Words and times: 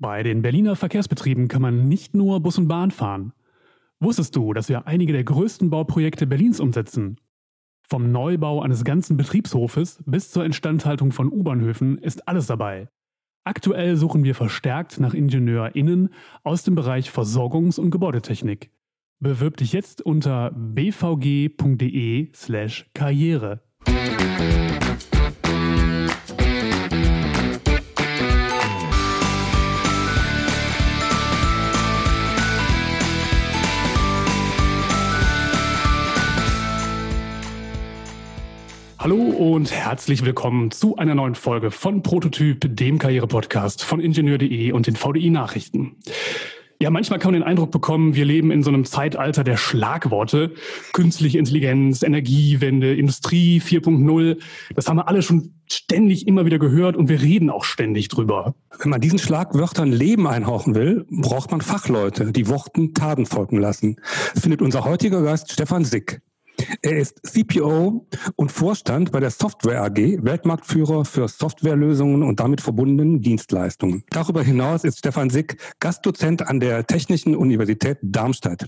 Bei 0.00 0.22
den 0.22 0.40
Berliner 0.40 0.76
Verkehrsbetrieben 0.76 1.46
kann 1.46 1.60
man 1.60 1.86
nicht 1.86 2.14
nur 2.14 2.40
Bus 2.40 2.56
und 2.56 2.68
Bahn 2.68 2.90
fahren. 2.90 3.34
Wusstest 4.00 4.34
du, 4.34 4.54
dass 4.54 4.70
wir 4.70 4.86
einige 4.86 5.12
der 5.12 5.24
größten 5.24 5.68
Bauprojekte 5.68 6.26
Berlins 6.26 6.58
umsetzen? 6.58 7.18
Vom 7.86 8.10
Neubau 8.10 8.62
eines 8.62 8.84
ganzen 8.84 9.18
Betriebshofes 9.18 10.02
bis 10.06 10.30
zur 10.30 10.46
Instandhaltung 10.46 11.12
von 11.12 11.30
U-Bahnhöfen 11.30 11.98
ist 11.98 12.26
alles 12.26 12.46
dabei. 12.46 12.88
Aktuell 13.44 13.96
suchen 13.96 14.24
wir 14.24 14.34
verstärkt 14.34 15.00
nach 15.00 15.12
IngenieurInnen 15.12 16.08
aus 16.44 16.62
dem 16.62 16.76
Bereich 16.76 17.10
Versorgungs- 17.10 17.78
und 17.78 17.90
Gebäudetechnik. 17.90 18.70
Bewirb 19.18 19.58
dich 19.58 19.74
jetzt 19.74 20.00
unter 20.00 20.50
bvg.de/slash 20.52 21.50
Hallo 39.02 39.16
und 39.16 39.72
herzlich 39.72 40.26
willkommen 40.26 40.70
zu 40.72 40.96
einer 40.96 41.14
neuen 41.14 41.34
Folge 41.34 41.70
von 41.70 42.02
Prototyp, 42.02 42.76
dem 42.76 42.98
Karriere-Podcast 42.98 43.82
von 43.82 43.98
Ingenieur.de 43.98 44.72
und 44.72 44.86
den 44.86 44.94
VDI 44.94 45.30
Nachrichten. 45.30 45.96
Ja, 46.82 46.90
manchmal 46.90 47.18
kann 47.18 47.32
man 47.32 47.40
den 47.40 47.48
Eindruck 47.48 47.70
bekommen, 47.70 48.14
wir 48.14 48.26
leben 48.26 48.50
in 48.50 48.62
so 48.62 48.68
einem 48.68 48.84
Zeitalter 48.84 49.42
der 49.42 49.56
Schlagworte. 49.56 50.52
Künstliche 50.92 51.38
Intelligenz, 51.38 52.02
Energiewende, 52.02 52.94
Industrie 52.94 53.62
4.0. 53.64 54.36
Das 54.74 54.86
haben 54.86 54.98
wir 54.98 55.08
alle 55.08 55.22
schon 55.22 55.54
ständig 55.66 56.26
immer 56.26 56.44
wieder 56.44 56.58
gehört 56.58 56.94
und 56.94 57.08
wir 57.08 57.22
reden 57.22 57.48
auch 57.48 57.64
ständig 57.64 58.08
drüber. 58.08 58.54
Wenn 58.82 58.90
man 58.90 59.00
diesen 59.00 59.18
Schlagwörtern 59.18 59.90
Leben 59.90 60.26
einhauchen 60.26 60.74
will, 60.74 61.06
braucht 61.08 61.50
man 61.50 61.62
Fachleute, 61.62 62.32
die 62.32 62.48
Worten 62.48 62.92
Taten 62.92 63.24
folgen 63.24 63.56
lassen. 63.56 63.96
Findet 64.34 64.60
unser 64.60 64.84
heutiger 64.84 65.22
Gast 65.22 65.52
Stefan 65.52 65.86
Sick. 65.86 66.20
Er 66.82 66.98
ist 66.98 67.20
CPO 67.26 68.06
und 68.36 68.52
Vorstand 68.52 69.12
bei 69.12 69.20
der 69.20 69.30
Software 69.30 69.82
AG, 69.82 69.96
Weltmarktführer 70.22 71.04
für 71.04 71.28
Softwarelösungen 71.28 72.22
und 72.22 72.40
damit 72.40 72.60
verbundenen 72.60 73.20
Dienstleistungen. 73.20 74.04
Darüber 74.10 74.42
hinaus 74.42 74.84
ist 74.84 74.98
Stefan 74.98 75.30
Sick 75.30 75.56
Gastdozent 75.80 76.46
an 76.46 76.60
der 76.60 76.86
Technischen 76.86 77.36
Universität 77.36 77.98
Darmstadt. 78.02 78.66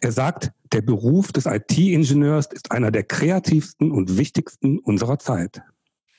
Er 0.00 0.12
sagt, 0.12 0.52
der 0.72 0.82
Beruf 0.82 1.32
des 1.32 1.46
IT-Ingenieurs 1.46 2.46
ist 2.46 2.72
einer 2.72 2.90
der 2.90 3.04
kreativsten 3.04 3.90
und 3.90 4.18
wichtigsten 4.18 4.78
unserer 4.78 5.18
Zeit. 5.18 5.62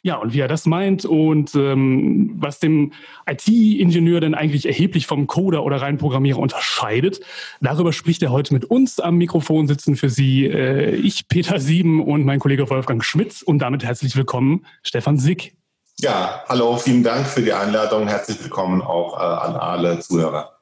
Ja, 0.04 0.16
und 0.16 0.34
wie 0.34 0.40
er 0.40 0.48
das 0.48 0.66
meint 0.66 1.06
und 1.06 1.54
ähm, 1.54 2.32
was 2.40 2.58
dem 2.58 2.92
IT-Ingenieur 3.28 4.20
denn 4.20 4.34
eigentlich 4.34 4.66
erheblich 4.66 5.06
vom 5.06 5.28
Coder 5.28 5.64
oder 5.64 5.80
rein 5.80 6.00
Programmierer 6.00 6.40
unterscheidet, 6.40 7.20
darüber 7.60 7.94
spricht 7.94 8.24
er 8.24 8.32
heute 8.32 8.52
mit 8.56 8.66
uns 8.66 9.00
am 9.00 9.18
Mikrofon 9.18 9.68
sitzen 9.68 9.96
für 9.96 10.10
Sie 10.10 10.46
äh, 10.48 10.96
ich, 10.96 11.28
Peter 11.28 11.60
Sieben 11.60 12.04
und 12.04 12.26
mein 12.26 12.40
Kollege 12.40 12.68
Wolfgang 12.72 13.04
Schmitz 13.04 13.44
und 13.44 13.60
damit 13.60 13.84
herzlich 13.84 14.16
willkommen, 14.16 14.66
Stefan 14.82 15.20
Sick. 15.20 15.56
Ja, 16.00 16.44
hallo, 16.50 16.78
vielen 16.78 17.04
Dank 17.04 17.28
für 17.28 17.44
die 17.44 17.54
Einladung. 17.54 18.08
Herzlich 18.08 18.42
willkommen 18.42 18.82
auch 18.82 19.20
äh, 19.20 19.24
an 19.24 19.56
alle 19.56 20.00
Zuhörer. 20.00 20.58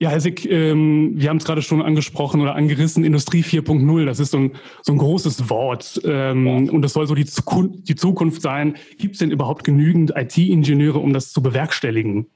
Ja, 0.00 0.10
Herr 0.10 0.20
Sick, 0.20 0.44
ähm, 0.44 1.14
wir 1.16 1.28
haben 1.28 1.38
es 1.38 1.44
gerade 1.44 1.60
schon 1.60 1.82
angesprochen 1.82 2.40
oder 2.40 2.54
angerissen, 2.54 3.02
Industrie 3.02 3.42
4.0, 3.42 4.04
das 4.06 4.20
ist 4.20 4.30
so 4.30 4.38
ein, 4.38 4.52
so 4.82 4.92
ein 4.92 4.98
großes 4.98 5.50
Wort 5.50 6.00
ähm, 6.04 6.46
ja. 6.46 6.72
und 6.72 6.82
das 6.82 6.92
soll 6.92 7.08
so 7.08 7.16
die 7.16 7.26
Zukunft, 7.26 7.88
die 7.88 7.96
Zukunft 7.96 8.40
sein. 8.40 8.76
Gibt 8.98 9.14
es 9.14 9.18
denn 9.18 9.32
überhaupt 9.32 9.64
genügend 9.64 10.12
IT-Ingenieure, 10.14 11.00
um 11.00 11.12
das 11.12 11.32
zu 11.32 11.42
bewerkstelligen? 11.42 12.28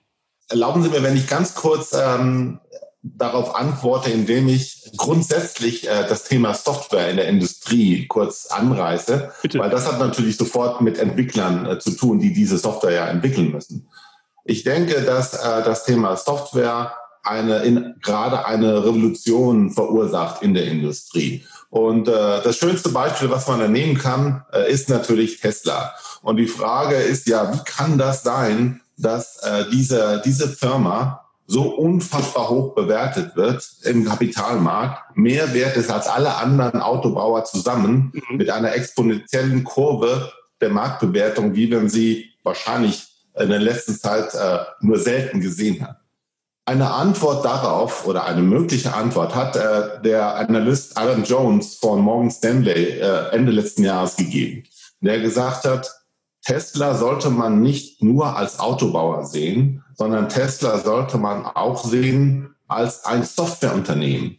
Erlauben 0.48 0.82
Sie 0.82 0.88
mir, 0.88 1.04
wenn 1.04 1.16
ich 1.16 1.28
ganz 1.28 1.54
kurz 1.54 1.92
ähm, 1.92 2.58
darauf 3.02 3.54
antworte, 3.54 4.10
indem 4.10 4.48
ich 4.48 4.90
grundsätzlich 4.96 5.88
äh, 5.88 6.06
das 6.08 6.24
Thema 6.24 6.54
Software 6.54 7.10
in 7.10 7.16
der 7.16 7.28
Industrie 7.28 8.08
kurz 8.08 8.46
anreiße, 8.46 9.32
Bitte. 9.40 9.60
weil 9.60 9.70
das 9.70 9.86
hat 9.86 10.00
natürlich 10.00 10.36
sofort 10.36 10.80
mit 10.80 10.98
Entwicklern 10.98 11.66
äh, 11.66 11.78
zu 11.78 11.92
tun, 11.92 12.18
die 12.18 12.32
diese 12.32 12.58
Software 12.58 12.92
ja 12.92 13.06
entwickeln 13.06 13.52
müssen. 13.52 13.88
Ich 14.44 14.64
denke, 14.64 15.02
dass 15.02 15.34
äh, 15.34 15.62
das 15.62 15.84
Thema 15.84 16.16
Software 16.16 16.92
eine, 17.22 17.58
in, 17.58 17.94
gerade 18.02 18.46
eine 18.46 18.84
Revolution 18.84 19.70
verursacht 19.70 20.42
in 20.42 20.54
der 20.54 20.66
Industrie. 20.66 21.44
Und 21.70 22.08
äh, 22.08 22.42
das 22.42 22.56
schönste 22.56 22.90
Beispiel, 22.90 23.30
was 23.30 23.48
man 23.48 23.60
da 23.60 23.68
nehmen 23.68 23.96
kann, 23.96 24.44
äh, 24.52 24.70
ist 24.70 24.88
natürlich 24.88 25.40
Tesla. 25.40 25.94
Und 26.22 26.36
die 26.36 26.46
Frage 26.46 26.96
ist 26.96 27.28
ja, 27.28 27.52
wie 27.52 27.64
kann 27.64 27.96
das 27.96 28.22
sein, 28.22 28.80
dass 28.98 29.38
äh, 29.38 29.64
diese, 29.72 30.20
diese 30.24 30.48
Firma 30.48 31.22
so 31.46 31.62
unfassbar 31.74 32.48
hoch 32.48 32.74
bewertet 32.74 33.36
wird 33.36 33.68
im 33.84 34.04
Kapitalmarkt, 34.04 35.16
mehr 35.16 35.52
wert 35.54 35.76
ist 35.76 35.90
als 35.90 36.06
alle 36.06 36.36
anderen 36.36 36.80
Autobauer 36.80 37.44
zusammen 37.44 38.12
mhm. 38.12 38.36
mit 38.36 38.50
einer 38.50 38.74
exponentiellen 38.74 39.64
Kurve 39.64 40.32
der 40.60 40.70
Marktbewertung, 40.70 41.54
wie 41.54 41.68
man 41.68 41.88
sie 41.88 42.30
wahrscheinlich 42.42 43.08
in 43.38 43.48
der 43.48 43.60
letzten 43.60 43.94
Zeit 43.94 44.34
äh, 44.34 44.58
nur 44.80 44.98
selten 44.98 45.40
gesehen 45.40 45.86
hat. 45.86 46.01
Eine 46.64 46.92
Antwort 46.92 47.44
darauf 47.44 48.06
oder 48.06 48.24
eine 48.24 48.42
mögliche 48.42 48.94
Antwort 48.94 49.34
hat 49.34 49.56
äh, 49.56 50.00
der 50.02 50.36
Analyst 50.36 50.96
Alan 50.96 51.24
Jones 51.24 51.74
von 51.74 52.00
Morgan 52.00 52.30
Stanley 52.30 53.00
äh, 53.00 53.30
Ende 53.30 53.50
letzten 53.50 53.82
Jahres 53.82 54.14
gegeben, 54.14 54.62
der 55.00 55.18
gesagt 55.18 55.64
hat, 55.64 55.90
Tesla 56.44 56.94
sollte 56.94 57.30
man 57.30 57.62
nicht 57.62 58.00
nur 58.02 58.36
als 58.36 58.60
Autobauer 58.60 59.24
sehen, 59.24 59.82
sondern 59.96 60.28
Tesla 60.28 60.78
sollte 60.78 61.18
man 61.18 61.46
auch 61.46 61.84
sehen 61.84 62.54
als 62.68 63.04
ein 63.04 63.24
Softwareunternehmen. 63.24 64.38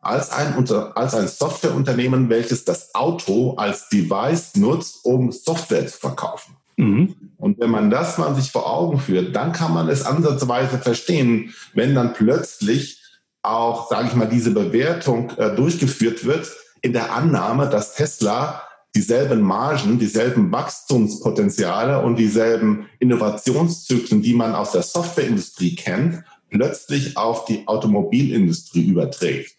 Als 0.00 0.30
ein, 0.30 0.68
als 0.94 1.14
ein 1.14 1.26
Softwareunternehmen, 1.26 2.28
welches 2.28 2.64
das 2.64 2.94
Auto 2.94 3.54
als 3.56 3.88
Device 3.88 4.54
nutzt, 4.56 5.04
um 5.04 5.32
Software 5.32 5.86
zu 5.86 5.98
verkaufen. 5.98 6.53
Mhm. 6.76 7.14
Und 7.38 7.60
wenn 7.60 7.70
man 7.70 7.90
das 7.90 8.18
mal 8.18 8.34
sich 8.34 8.50
vor 8.50 8.70
Augen 8.70 8.98
führt, 8.98 9.36
dann 9.36 9.52
kann 9.52 9.72
man 9.74 9.88
es 9.88 10.04
ansatzweise 10.04 10.78
verstehen, 10.78 11.54
wenn 11.74 11.94
dann 11.94 12.14
plötzlich 12.14 13.02
auch, 13.42 13.88
sage 13.90 14.08
ich 14.08 14.14
mal, 14.14 14.28
diese 14.28 14.50
Bewertung 14.50 15.30
äh, 15.36 15.54
durchgeführt 15.54 16.24
wird 16.24 16.50
in 16.80 16.92
der 16.92 17.12
Annahme, 17.12 17.68
dass 17.68 17.94
Tesla 17.94 18.62
dieselben 18.94 19.40
Margen, 19.40 19.98
dieselben 19.98 20.52
Wachstumspotenziale 20.52 22.02
und 22.02 22.16
dieselben 22.16 22.86
Innovationszyklen, 23.00 24.22
die 24.22 24.34
man 24.34 24.54
aus 24.54 24.72
der 24.72 24.82
Softwareindustrie 24.82 25.74
kennt, 25.74 26.22
plötzlich 26.50 27.16
auf 27.16 27.44
die 27.44 27.66
Automobilindustrie 27.66 28.86
überträgt. 28.86 29.56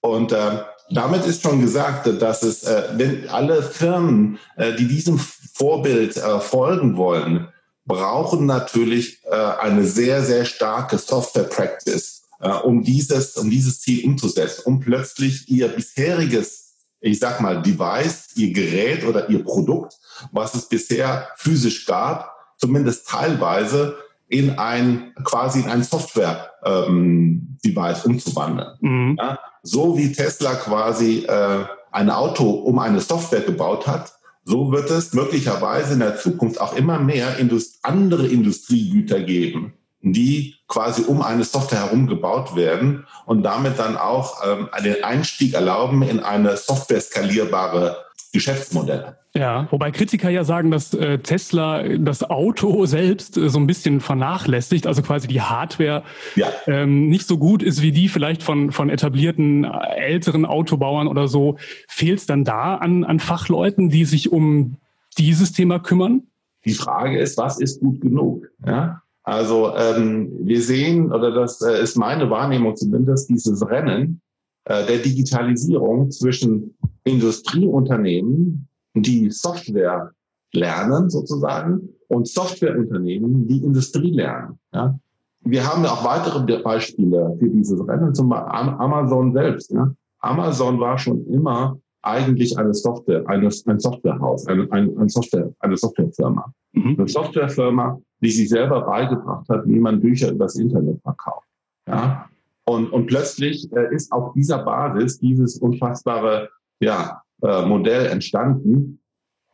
Und 0.00 0.32
äh, 0.32 0.62
damit 0.90 1.26
ist 1.26 1.42
schon 1.42 1.60
gesagt, 1.60 2.06
dass 2.20 2.42
es, 2.42 2.62
äh, 2.64 2.82
wenn 2.96 3.28
alle 3.28 3.62
Firmen, 3.62 4.38
äh, 4.56 4.74
die 4.74 4.86
diesem 4.86 5.18
Vorbild 5.56 6.16
äh, 6.16 6.40
folgen 6.40 6.96
wollen, 6.96 7.48
brauchen 7.86 8.44
natürlich 8.44 9.24
äh, 9.24 9.34
eine 9.34 9.84
sehr, 9.84 10.22
sehr 10.22 10.44
starke 10.44 10.98
Software 10.98 11.44
Practice, 11.44 12.24
äh, 12.40 12.50
um 12.50 12.82
dieses, 12.82 13.36
um 13.36 13.48
dieses 13.48 13.80
Ziel 13.80 14.04
umzusetzen, 14.04 14.62
um 14.66 14.80
plötzlich 14.80 15.48
ihr 15.48 15.68
bisheriges, 15.68 16.74
ich 17.00 17.20
sag 17.20 17.40
mal, 17.40 17.62
Device, 17.62 18.28
ihr 18.34 18.52
Gerät 18.52 19.04
oder 19.04 19.30
ihr 19.30 19.42
Produkt, 19.42 19.94
was 20.30 20.54
es 20.54 20.68
bisher 20.68 21.28
physisch 21.36 21.86
gab, 21.86 22.34
zumindest 22.58 23.08
teilweise 23.08 23.96
in 24.28 24.58
ein 24.58 25.14
quasi 25.24 25.60
in 25.60 25.70
ein 25.70 25.84
Software 25.84 26.50
ähm, 26.64 27.56
Device 27.64 28.04
umzuwandeln. 28.04 28.76
Mhm. 28.80 29.16
Ja? 29.18 29.38
So 29.62 29.96
wie 29.96 30.12
Tesla 30.12 30.54
quasi 30.54 31.24
äh, 31.24 31.64
ein 31.92 32.10
Auto 32.10 32.50
um 32.50 32.78
eine 32.78 33.00
Software 33.00 33.40
gebaut 33.40 33.86
hat, 33.86 34.12
so 34.46 34.70
wird 34.70 34.90
es 34.90 35.12
möglicherweise 35.12 35.94
in 35.94 35.98
der 35.98 36.16
Zukunft 36.16 36.60
auch 36.60 36.76
immer 36.76 37.00
mehr 37.00 37.36
Indust 37.38 37.80
andere 37.82 38.28
Industriegüter 38.28 39.20
geben, 39.20 39.74
die 40.02 40.54
quasi 40.68 41.02
um 41.02 41.20
eine 41.20 41.42
Software 41.42 41.86
herum 41.86 42.06
gebaut 42.06 42.54
werden 42.54 43.06
und 43.26 43.42
damit 43.42 43.76
dann 43.78 43.96
auch 43.96 44.40
ähm, 44.46 44.68
den 44.84 45.02
Einstieg 45.02 45.54
erlauben 45.54 46.02
in 46.02 46.20
eine 46.20 46.56
software 46.56 47.00
skalierbare 47.00 48.05
Geschäftsmodelle. 48.36 49.16
Ja, 49.34 49.68
wobei 49.70 49.90
Kritiker 49.90 50.30
ja 50.30 50.44
sagen, 50.44 50.70
dass 50.70 50.94
äh, 50.94 51.18
Tesla 51.18 51.82
das 51.98 52.22
Auto 52.22 52.86
selbst 52.86 53.36
äh, 53.36 53.48
so 53.48 53.58
ein 53.58 53.66
bisschen 53.66 54.00
vernachlässigt, 54.00 54.86
also 54.86 55.02
quasi 55.02 55.28
die 55.28 55.40
Hardware 55.40 56.02
ja. 56.36 56.48
ähm, 56.66 57.08
nicht 57.08 57.26
so 57.26 57.38
gut 57.38 57.62
ist 57.62 57.82
wie 57.82 57.92
die 57.92 58.08
vielleicht 58.08 58.42
von, 58.42 58.72
von 58.72 58.90
etablierten 58.90 59.64
äh, 59.64 59.68
älteren 59.96 60.46
Autobauern 60.46 61.08
oder 61.08 61.28
so. 61.28 61.56
Fehlt 61.88 62.20
es 62.20 62.26
dann 62.26 62.44
da 62.44 62.76
an, 62.76 63.04
an 63.04 63.20
Fachleuten, 63.20 63.90
die 63.90 64.04
sich 64.04 64.32
um 64.32 64.76
dieses 65.18 65.52
Thema 65.52 65.78
kümmern? 65.78 66.22
Die 66.64 66.74
Frage 66.74 67.18
ist, 67.18 67.38
was 67.38 67.60
ist 67.60 67.80
gut 67.80 68.00
genug? 68.00 68.48
Ja? 68.66 69.02
Also 69.22 69.74
ähm, 69.76 70.30
wir 70.40 70.62
sehen, 70.62 71.12
oder 71.12 71.32
das 71.32 71.60
äh, 71.60 71.82
ist 71.82 71.96
meine 71.96 72.30
Wahrnehmung 72.30 72.76
zumindest, 72.76 73.28
dieses 73.28 73.68
Rennen 73.68 74.20
der 74.68 74.98
Digitalisierung 74.98 76.10
zwischen 76.10 76.76
Industrieunternehmen, 77.04 78.68
die 78.94 79.30
Software 79.30 80.12
lernen 80.52 81.10
sozusagen 81.10 81.88
und 82.08 82.28
Softwareunternehmen, 82.28 83.46
die 83.46 83.58
Industrie 83.58 84.10
lernen. 84.10 84.58
Ja? 84.72 84.98
wir 85.46 85.66
haben 85.66 85.84
ja 85.84 85.90
auch 85.90 86.04
weitere 86.04 86.62
Beispiele 86.62 87.36
für 87.38 87.48
dieses 87.48 87.86
Rennen, 87.86 88.14
zum 88.14 88.28
Beispiel 88.28 88.74
Amazon 88.78 89.32
selbst. 89.32 89.70
Ja? 89.70 89.94
Amazon 90.20 90.80
war 90.80 90.98
schon 90.98 91.24
immer 91.26 91.78
eigentlich 92.02 92.58
eine 92.58 92.74
Software, 92.74 93.24
eine, 93.28 93.50
ein 93.66 93.80
Softwarehaus, 93.80 94.46
eine, 94.46 94.70
ein, 94.72 94.96
ein 94.98 95.08
Software, 95.08 95.52
eine 95.60 95.76
Softwarefirma. 95.76 96.52
Mhm. 96.72 96.96
Eine 96.98 97.08
Softwarefirma, 97.08 98.00
die 98.20 98.30
sich 98.30 98.48
selber 98.48 98.82
beigebracht 98.82 99.48
hat, 99.48 99.66
wie 99.66 99.78
man 99.78 100.00
Bücher 100.00 100.30
übers 100.30 100.56
Internet 100.56 101.00
verkauft. 101.02 101.46
Ja? 101.88 102.28
Und, 102.66 102.92
und 102.92 103.06
plötzlich 103.06 103.72
äh, 103.72 103.94
ist 103.94 104.12
auf 104.12 104.32
dieser 104.34 104.58
Basis 104.58 105.18
dieses 105.18 105.58
unfassbare 105.58 106.50
ja, 106.80 107.22
äh, 107.42 107.64
Modell 107.64 108.06
entstanden, 108.06 109.00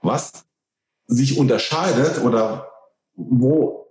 was 0.00 0.46
sich 1.06 1.38
unterscheidet 1.38 2.24
oder 2.24 2.68
wo 3.14 3.86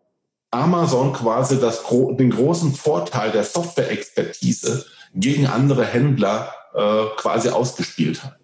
Amazon 0.49 1.13
quasi 1.13 1.59
das, 1.59 1.83
den 1.89 2.31
großen 2.31 2.73
Vorteil 2.73 3.31
der 3.31 3.43
Software-Expertise 3.43 4.85
gegen 5.13 5.45
andere 5.47 5.85
Händler 5.85 6.51
äh, 6.73 7.05
quasi 7.17 7.49
ausgespielt 7.49 8.23
hat. 8.23 8.37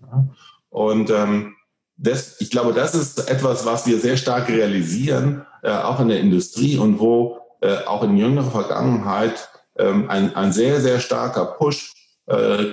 Und 0.70 1.10
ähm, 1.10 1.56
das, 1.98 2.40
ich 2.40 2.52
glaube, 2.52 2.74
das 2.74 2.94
ist 2.94 3.30
etwas, 3.30 3.66
was 3.66 3.88
wir 3.88 4.00
sehr 4.00 4.18
stark 4.18 4.48
realisieren, 4.48 5.46
äh, 5.64 5.72
auch 5.72 6.00
in 6.00 6.10
der 6.10 6.20
Industrie 6.20 6.78
und 6.78 7.00
wo 7.00 7.40
äh, 7.62 7.84
auch 7.86 8.04
in 8.04 8.16
jüngerer 8.16 8.52
Vergangenheit 8.52 9.50
ähm, 9.78 10.10
ein, 10.10 10.36
ein 10.36 10.52
sehr, 10.52 10.82
sehr 10.82 11.00
starker 11.00 11.46
Push 11.46 11.94
äh, 12.28 12.66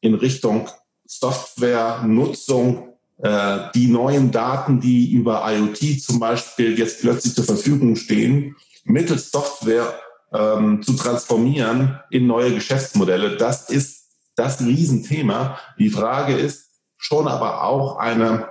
in 0.00 0.14
Richtung 0.14 0.68
Softwarenutzung, 1.06 2.94
äh, 3.22 3.58
die 3.74 3.88
neuen 3.88 4.30
Daten, 4.30 4.80
die 4.80 5.10
über 5.12 5.42
IoT 5.50 6.02
zum 6.02 6.20
Beispiel 6.20 6.78
jetzt 6.78 7.00
plötzlich 7.00 7.34
zur 7.34 7.44
Verfügung 7.44 7.96
stehen, 7.96 8.56
mittels 8.84 9.30
Software 9.30 9.94
ähm, 10.32 10.82
zu 10.82 10.94
transformieren 10.94 11.98
in 12.10 12.26
neue 12.26 12.54
Geschäftsmodelle. 12.54 13.36
Das 13.36 13.70
ist 13.70 14.08
das 14.36 14.60
Riesenthema. 14.60 15.58
Die 15.78 15.90
Frage 15.90 16.34
ist 16.34 16.70
schon 16.96 17.26
aber 17.28 17.64
auch 17.64 17.96
eine, 17.96 18.48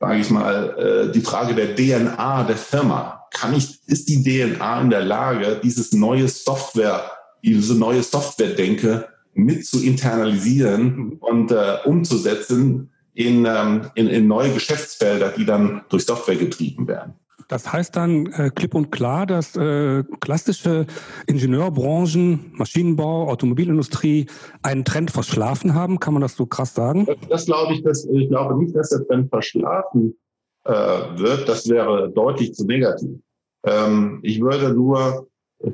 sage 0.00 0.18
ich 0.18 0.30
mal, 0.30 1.08
äh, 1.08 1.12
die 1.12 1.20
Frage 1.20 1.54
der 1.54 1.74
DNA 1.74 2.44
der 2.44 2.56
Firma. 2.56 3.23
Kann 3.34 3.54
ich, 3.54 3.80
ist 3.86 4.08
die 4.08 4.22
DNA 4.22 4.80
in 4.80 4.90
der 4.90 5.04
Lage, 5.04 5.60
dieses 5.62 5.92
neue 5.92 6.28
Software, 6.28 7.10
diese 7.42 7.74
neue 7.74 8.02
Software-Denke 8.02 9.08
mit 9.34 9.66
zu 9.66 9.82
internalisieren 9.82 11.18
und 11.20 11.50
äh, 11.50 11.76
umzusetzen 11.84 12.90
in, 13.12 13.44
ähm, 13.44 13.90
in, 13.94 14.08
in 14.08 14.26
neue 14.26 14.52
Geschäftsfelder, 14.52 15.30
die 15.36 15.44
dann 15.44 15.82
durch 15.88 16.04
Software 16.04 16.36
getrieben 16.36 16.88
werden. 16.88 17.14
Das 17.48 17.70
heißt 17.70 17.94
dann 17.96 18.26
äh, 18.26 18.50
klipp 18.54 18.74
und 18.74 18.90
klar, 18.90 19.26
dass 19.26 19.54
äh, 19.56 20.02
klassische 20.20 20.86
Ingenieurbranchen, 21.26 22.52
Maschinenbau, 22.52 23.28
Automobilindustrie 23.28 24.26
einen 24.62 24.84
Trend 24.84 25.10
verschlafen 25.10 25.74
haben. 25.74 26.00
Kann 26.00 26.14
man 26.14 26.22
das 26.22 26.36
so 26.36 26.46
krass 26.46 26.74
sagen? 26.74 27.04
Das, 27.04 27.16
das 27.28 27.46
glaube 27.46 27.74
ich, 27.74 27.82
dass, 27.82 28.06
ich 28.06 28.28
glaube 28.28 28.56
nicht, 28.56 28.74
dass 28.74 28.90
der 28.90 29.06
Trend 29.06 29.28
verschlafen 29.28 30.16
äh, 30.64 30.72
wird. 30.72 31.48
Das 31.48 31.68
wäre 31.68 32.10
deutlich 32.10 32.54
zu 32.54 32.66
negativ. 32.66 33.18
Ähm, 33.64 34.20
ich 34.22 34.40
würde 34.40 34.72
nur 34.72 35.28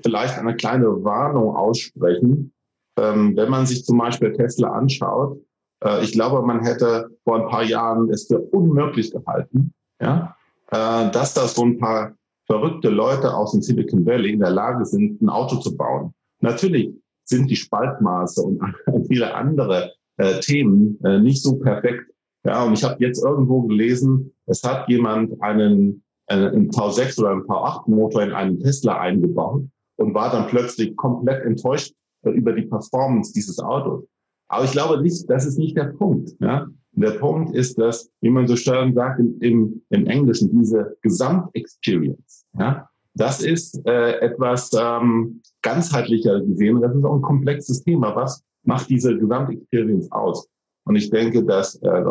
vielleicht 0.04 0.38
eine 0.38 0.56
kleine 0.56 1.02
Warnung 1.04 1.56
aussprechen. 1.56 2.52
Ähm, 2.98 3.36
wenn 3.36 3.50
man 3.50 3.66
sich 3.66 3.84
zum 3.84 3.98
Beispiel 3.98 4.32
Tesla 4.32 4.70
anschaut, 4.72 5.38
äh, 5.84 6.02
ich 6.04 6.12
glaube, 6.12 6.42
man 6.42 6.64
hätte 6.64 7.10
vor 7.24 7.40
ein 7.40 7.48
paar 7.48 7.64
Jahren 7.64 8.10
es 8.10 8.26
für 8.26 8.38
unmöglich 8.38 9.10
gehalten, 9.12 9.72
ja, 10.00 10.36
äh, 10.70 11.10
dass 11.10 11.34
da 11.34 11.46
so 11.46 11.64
ein 11.64 11.78
paar 11.78 12.14
verrückte 12.46 12.90
Leute 12.90 13.32
aus 13.32 13.52
dem 13.52 13.62
Silicon 13.62 14.04
Valley 14.04 14.32
in 14.32 14.40
der 14.40 14.50
Lage 14.50 14.84
sind, 14.84 15.22
ein 15.22 15.28
Auto 15.28 15.56
zu 15.56 15.76
bauen. 15.76 16.12
Natürlich 16.40 16.92
sind 17.24 17.48
die 17.48 17.56
Spaltmaße 17.56 18.42
und 18.42 18.60
viele 19.08 19.34
andere 19.34 19.92
äh, 20.16 20.40
Themen 20.40 20.98
äh, 21.04 21.18
nicht 21.18 21.42
so 21.42 21.56
perfekt. 21.58 22.10
Ja, 22.44 22.64
und 22.64 22.72
ich 22.72 22.84
habe 22.84 22.96
jetzt 23.04 23.22
irgendwo 23.22 23.62
gelesen, 23.62 24.32
es 24.46 24.62
hat 24.62 24.88
jemand 24.88 25.40
einen, 25.42 26.02
einen 26.26 26.70
V6 26.70 27.18
oder 27.20 27.30
einen 27.32 27.42
V8 27.42 27.90
Motor 27.90 28.22
in 28.22 28.32
einen 28.32 28.60
Tesla 28.60 28.98
eingebaut 28.98 29.64
und 29.96 30.14
war 30.14 30.30
dann 30.30 30.46
plötzlich 30.46 30.96
komplett 30.96 31.44
enttäuscht 31.44 31.92
über 32.22 32.52
die 32.52 32.62
Performance 32.62 33.32
dieses 33.32 33.58
Autos. 33.58 34.04
Aber 34.48 34.64
ich 34.64 34.72
glaube 34.72 35.02
nicht, 35.02 35.28
das 35.28 35.46
ist 35.46 35.58
nicht 35.58 35.76
der 35.76 35.84
Punkt. 35.84 36.30
Ja? 36.40 36.66
Der 36.92 37.12
Punkt 37.12 37.54
ist, 37.54 37.78
dass, 37.78 38.10
wie 38.20 38.30
man 38.30 38.48
so 38.48 38.56
schön 38.56 38.94
sagt 38.94 39.20
im, 39.20 39.38
im, 39.40 39.82
im 39.90 40.06
Englischen, 40.06 40.50
diese 40.50 40.96
Gesamtexperience, 41.02 42.46
ja, 42.58 42.88
das 43.14 43.42
ist 43.42 43.80
äh, 43.86 44.20
etwas 44.20 44.70
ähm, 44.78 45.42
ganzheitlicher 45.62 46.40
gesehen. 46.40 46.80
Das 46.80 46.94
ist 46.94 47.04
auch 47.04 47.16
ein 47.16 47.22
komplexes 47.22 47.82
Thema. 47.82 48.14
Was 48.14 48.42
macht 48.64 48.88
diese 48.88 49.16
Gesamtexperience 49.18 50.10
aus? 50.12 50.48
Und 50.84 50.96
ich 50.96 51.10
denke, 51.10 51.44
dass 51.44 51.76
äh, 51.76 52.02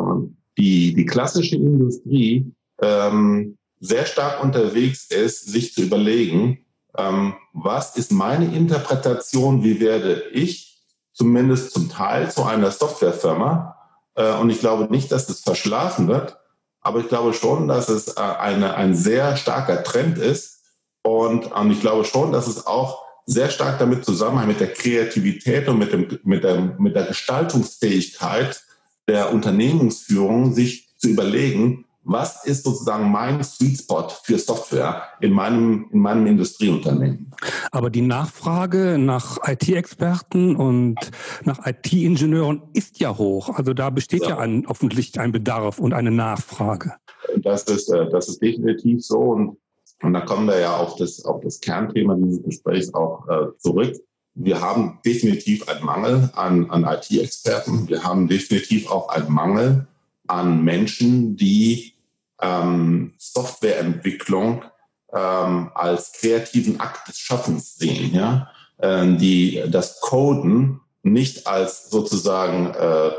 die, 0.58 0.94
die 0.94 1.06
klassische 1.06 1.56
Industrie 1.56 2.52
ähm, 2.82 3.58
sehr 3.80 4.06
stark 4.06 4.44
unterwegs 4.44 5.10
ist, 5.10 5.48
sich 5.48 5.74
zu 5.74 5.84
überlegen, 5.84 6.66
ähm, 6.98 7.34
was 7.54 7.96
ist 7.96 8.12
meine 8.12 8.54
Interpretation, 8.56 9.64
wie 9.64 9.80
werde 9.80 10.24
ich 10.34 10.82
zumindest 11.14 11.72
zum 11.72 11.90
Teil 11.90 12.32
zu 12.32 12.44
einer 12.44 12.72
Softwarefirma, 12.72 13.76
äh, 14.20 14.34
und 14.36 14.50
ich 14.50 14.60
glaube 14.60 14.92
nicht, 14.92 15.12
dass 15.12 15.28
das 15.28 15.40
verschlafen 15.40 16.08
wird. 16.08 16.38
Aber 16.82 17.00
ich 17.00 17.08
glaube 17.08 17.34
schon, 17.34 17.68
dass 17.68 17.90
es 17.90 18.18
äh, 18.18 18.22
eine, 18.22 18.76
ein 18.76 18.94
sehr 18.94 19.38
starker 19.38 19.84
Trend 19.84 20.18
ist. 20.18 20.62
Und, 21.04 21.52
und 21.52 21.72
ich 21.72 21.80
glaube 21.80 22.04
schon, 22.04 22.32
dass 22.32 22.48
es 22.48 22.68
auch 22.68 23.04
sehr 23.30 23.50
stark 23.50 23.78
damit 23.78 24.06
zusammenhängt 24.06 24.48
mit 24.48 24.60
der 24.60 24.74
Kreativität 24.74 25.68
und 25.68 25.78
mit, 25.78 25.94
dem, 25.94 26.08
mit, 26.24 26.44
der, 26.44 26.76
mit 26.80 26.96
der 26.96 27.04
Gestaltungsfähigkeit 27.04 28.62
der 29.08 29.32
Unternehmensführung, 29.32 30.54
sich 30.54 30.90
zu 30.98 31.10
überlegen, 31.10 31.86
was 32.04 32.44
ist 32.46 32.64
sozusagen 32.64 33.12
mein 33.12 33.44
Sweet 33.44 33.78
Spot 33.78 34.08
für 34.24 34.40
Software 34.40 35.04
in 35.22 35.32
meinem, 35.32 35.90
in 35.92 36.00
meinem 36.00 36.26
Industrieunternehmen. 36.26 37.32
Aber 37.72 37.92
die 37.92 38.02
Nachfrage 38.02 38.98
nach 38.98 39.38
IT-Experten 39.46 40.56
und 40.56 40.96
nach 41.44 41.68
IT-Ingenieuren 41.68 42.64
ist 42.74 43.00
ja 43.00 43.16
hoch. 43.16 43.50
Also 43.50 43.74
da 43.74 43.92
besteht 43.92 44.24
ja, 44.24 44.30
ja 44.30 44.38
ein, 44.40 44.66
offensichtlich 44.66 45.20
ein 45.20 45.32
Bedarf 45.32 45.78
und 45.78 45.94
eine 45.94 46.12
Nachfrage. 46.12 46.94
Das 47.38 47.64
ist, 47.64 47.90
äh, 47.90 48.10
das 48.10 48.28
ist 48.28 48.42
definitiv 48.42 49.06
so. 49.06 49.20
Und, 49.20 49.58
und 50.02 50.14
da 50.14 50.22
kommen 50.22 50.48
wir 50.48 50.60
ja 50.60 50.78
auf 50.78 50.96
das, 50.96 51.26
auf 51.26 51.42
das 51.42 51.60
Kernthema 51.60 52.16
dieses 52.16 52.44
Gesprächs 52.44 52.94
auch 52.94 53.28
äh, 53.28 53.58
zurück. 53.58 53.96
Wir 54.36 54.62
haben 54.62 55.00
definitiv 55.06 55.68
einen 55.68 55.84
Mangel 55.84 56.30
an, 56.36 56.70
an 56.72 56.86
IT-Experten. 56.86 57.90
Wir 57.90 58.04
haben 58.04 58.28
definitiv 58.28 58.90
auch 58.90 59.10
einen 59.10 59.32
Mangel 59.32 59.88
an 60.28 60.64
Menschen, 60.64 61.36
die 61.36 61.94
ähm, 62.42 63.14
Softwareentwicklung 63.18 64.64
ähm, 65.12 65.72
als 65.74 66.14
kreativen 66.14 66.80
Akt 66.80 67.10
des 67.10 67.18
Schaffens 67.18 67.76
sehen, 67.76 68.14
ja, 68.14 68.50
ähm, 68.82 69.18
die 69.18 69.64
das 69.68 70.00
Coden 70.00 70.80
nicht 71.04 71.48
als 71.48 71.90
sozusagen 71.90 72.68
äh, 72.68 73.12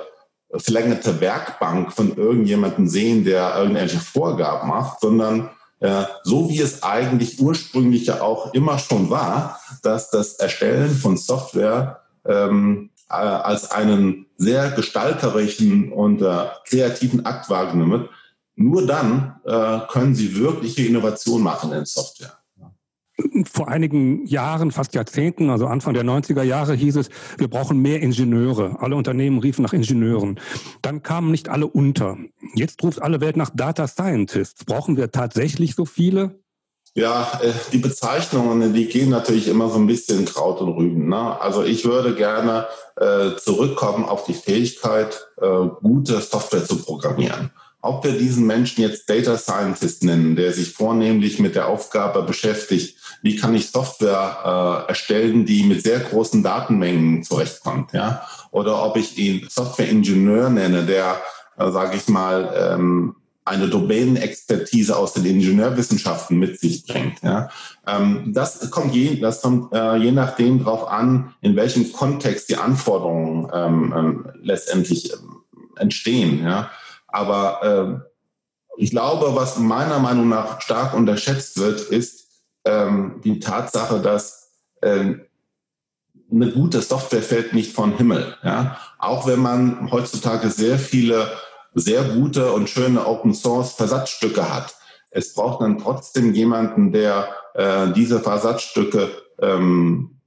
verlängerte 0.58 1.20
Werkbank 1.20 1.92
von 1.92 2.16
irgendjemandem 2.16 2.86
sehen, 2.88 3.24
der 3.24 3.56
irgendwelche 3.56 3.98
Vorgaben 3.98 4.68
macht, 4.68 5.00
sondern 5.00 5.50
so 6.24 6.50
wie 6.50 6.60
es 6.60 6.82
eigentlich 6.82 7.40
ursprünglich 7.40 8.06
ja 8.06 8.20
auch 8.20 8.52
immer 8.52 8.78
schon 8.78 9.08
war, 9.08 9.58
dass 9.82 10.10
das 10.10 10.34
Erstellen 10.34 10.90
von 10.90 11.16
Software 11.16 12.02
ähm, 12.26 12.90
äh, 13.08 13.14
als 13.14 13.70
einen 13.70 14.26
sehr 14.36 14.70
gestalterischen 14.70 15.92
und 15.92 16.22
äh, 16.22 16.46
kreativen 16.64 17.26
Akt 17.26 17.50
wahrgenommen 17.50 17.92
wird, 17.92 18.10
nur 18.56 18.86
dann 18.86 19.40
äh, 19.44 19.80
können 19.90 20.14
sie 20.14 20.36
wirkliche 20.36 20.86
Innovation 20.86 21.42
machen 21.42 21.72
in 21.72 21.86
Software. 21.86 22.39
Vor 23.52 23.68
einigen 23.68 24.26
Jahren, 24.26 24.70
fast 24.70 24.94
Jahrzehnten, 24.94 25.50
also 25.50 25.66
Anfang 25.66 25.94
der 25.94 26.04
90er 26.04 26.42
Jahre 26.42 26.74
hieß 26.74 26.96
es, 26.96 27.08
wir 27.38 27.48
brauchen 27.48 27.78
mehr 27.78 28.00
Ingenieure. 28.00 28.76
Alle 28.80 28.96
Unternehmen 28.96 29.38
riefen 29.38 29.62
nach 29.62 29.72
Ingenieuren. 29.72 30.38
Dann 30.82 31.02
kamen 31.02 31.30
nicht 31.30 31.48
alle 31.48 31.66
unter. 31.66 32.18
Jetzt 32.54 32.82
ruft 32.82 33.00
alle 33.02 33.20
Welt 33.20 33.36
nach 33.36 33.50
Data 33.54 33.86
Scientists. 33.86 34.64
Brauchen 34.64 34.96
wir 34.96 35.10
tatsächlich 35.10 35.74
so 35.74 35.84
viele? 35.84 36.40
Ja, 36.94 37.40
äh, 37.42 37.52
die 37.72 37.78
Bezeichnungen, 37.78 38.74
die 38.74 38.86
gehen 38.86 39.10
natürlich 39.10 39.46
immer 39.46 39.70
so 39.70 39.78
ein 39.78 39.86
bisschen 39.86 40.24
Kraut 40.24 40.60
und 40.60 40.72
Rüben. 40.72 41.08
Ne? 41.08 41.40
Also 41.40 41.62
ich 41.62 41.84
würde 41.84 42.14
gerne 42.16 42.66
äh, 42.96 43.36
zurückkommen 43.36 44.04
auf 44.04 44.24
die 44.24 44.34
Fähigkeit, 44.34 45.28
äh, 45.40 45.66
gute 45.82 46.20
Software 46.20 46.64
zu 46.64 46.82
programmieren. 46.82 47.50
Ob 47.80 48.04
wir 48.04 48.12
diesen 48.12 48.46
Menschen 48.46 48.82
jetzt 48.82 49.08
Data 49.08 49.38
Scientist 49.38 50.04
nennen, 50.04 50.36
der 50.36 50.52
sich 50.52 50.72
vornehmlich 50.72 51.38
mit 51.38 51.54
der 51.54 51.68
Aufgabe 51.68 52.22
beschäftigt, 52.22 52.98
wie 53.22 53.36
kann 53.36 53.54
ich 53.54 53.70
Software 53.70 54.84
äh, 54.86 54.88
erstellen, 54.88 55.44
die 55.44 55.62
mit 55.64 55.82
sehr 55.82 56.00
großen 56.00 56.42
Datenmengen 56.42 57.22
zurechtkommt, 57.22 57.92
ja? 57.92 58.22
Oder 58.50 58.82
ob 58.84 58.96
ich 58.96 59.18
ihn 59.18 59.46
Software-Ingenieur 59.48 60.50
nenne, 60.50 60.84
der, 60.84 61.20
äh, 61.58 61.70
sage 61.70 61.96
ich 61.96 62.08
mal, 62.08 62.74
ähm, 62.74 63.16
eine 63.44 63.68
Domänenexpertise 63.68 64.96
aus 64.96 65.14
den 65.14 65.24
Ingenieurwissenschaften 65.24 66.38
mit 66.38 66.60
sich 66.60 66.86
bringt. 66.86 67.22
Ja. 67.22 67.48
Ähm, 67.86 68.32
das 68.32 68.70
kommt, 68.70 68.94
je, 68.94 69.18
das 69.18 69.42
kommt 69.42 69.72
äh, 69.72 69.96
je 69.96 70.12
nachdem 70.12 70.64
darauf 70.64 70.88
an, 70.88 71.34
in 71.40 71.56
welchem 71.56 71.92
Kontext 71.92 72.48
die 72.48 72.56
Anforderungen 72.56 73.48
ähm, 73.52 73.94
ähm, 73.96 74.26
letztendlich 74.42 75.12
ähm, 75.12 75.42
entstehen. 75.76 76.44
Ja. 76.44 76.70
Aber 77.08 78.04
äh, 78.06 78.10
ich 78.76 78.90
glaube, 78.90 79.34
was 79.34 79.58
meiner 79.58 79.98
Meinung 79.98 80.28
nach 80.28 80.60
stark 80.60 80.94
unterschätzt 80.94 81.58
wird, 81.58 81.80
ist 81.80 82.19
ähm, 82.64 83.20
die 83.24 83.40
Tatsache, 83.40 84.00
dass 84.00 84.50
äh, 84.82 85.14
eine 86.32 86.52
gute 86.52 86.80
Software 86.80 87.22
fällt 87.22 87.54
nicht 87.54 87.72
vom 87.72 87.96
Himmel. 87.96 88.36
Ja. 88.42 88.78
Auch 88.98 89.26
wenn 89.26 89.40
man 89.40 89.90
heutzutage 89.90 90.50
sehr 90.50 90.78
viele 90.78 91.30
sehr 91.74 92.02
gute 92.04 92.52
und 92.52 92.68
schöne 92.68 93.06
Open 93.06 93.34
Source 93.34 93.72
Versatzstücke 93.72 94.52
hat. 94.52 94.74
Es 95.10 95.34
braucht 95.34 95.62
dann 95.62 95.78
trotzdem 95.78 96.34
jemanden, 96.34 96.92
der 96.92 97.28
äh, 97.54 97.92
diese 97.92 98.20
Versatzstücke 98.20 99.10
ähm, 99.40 100.20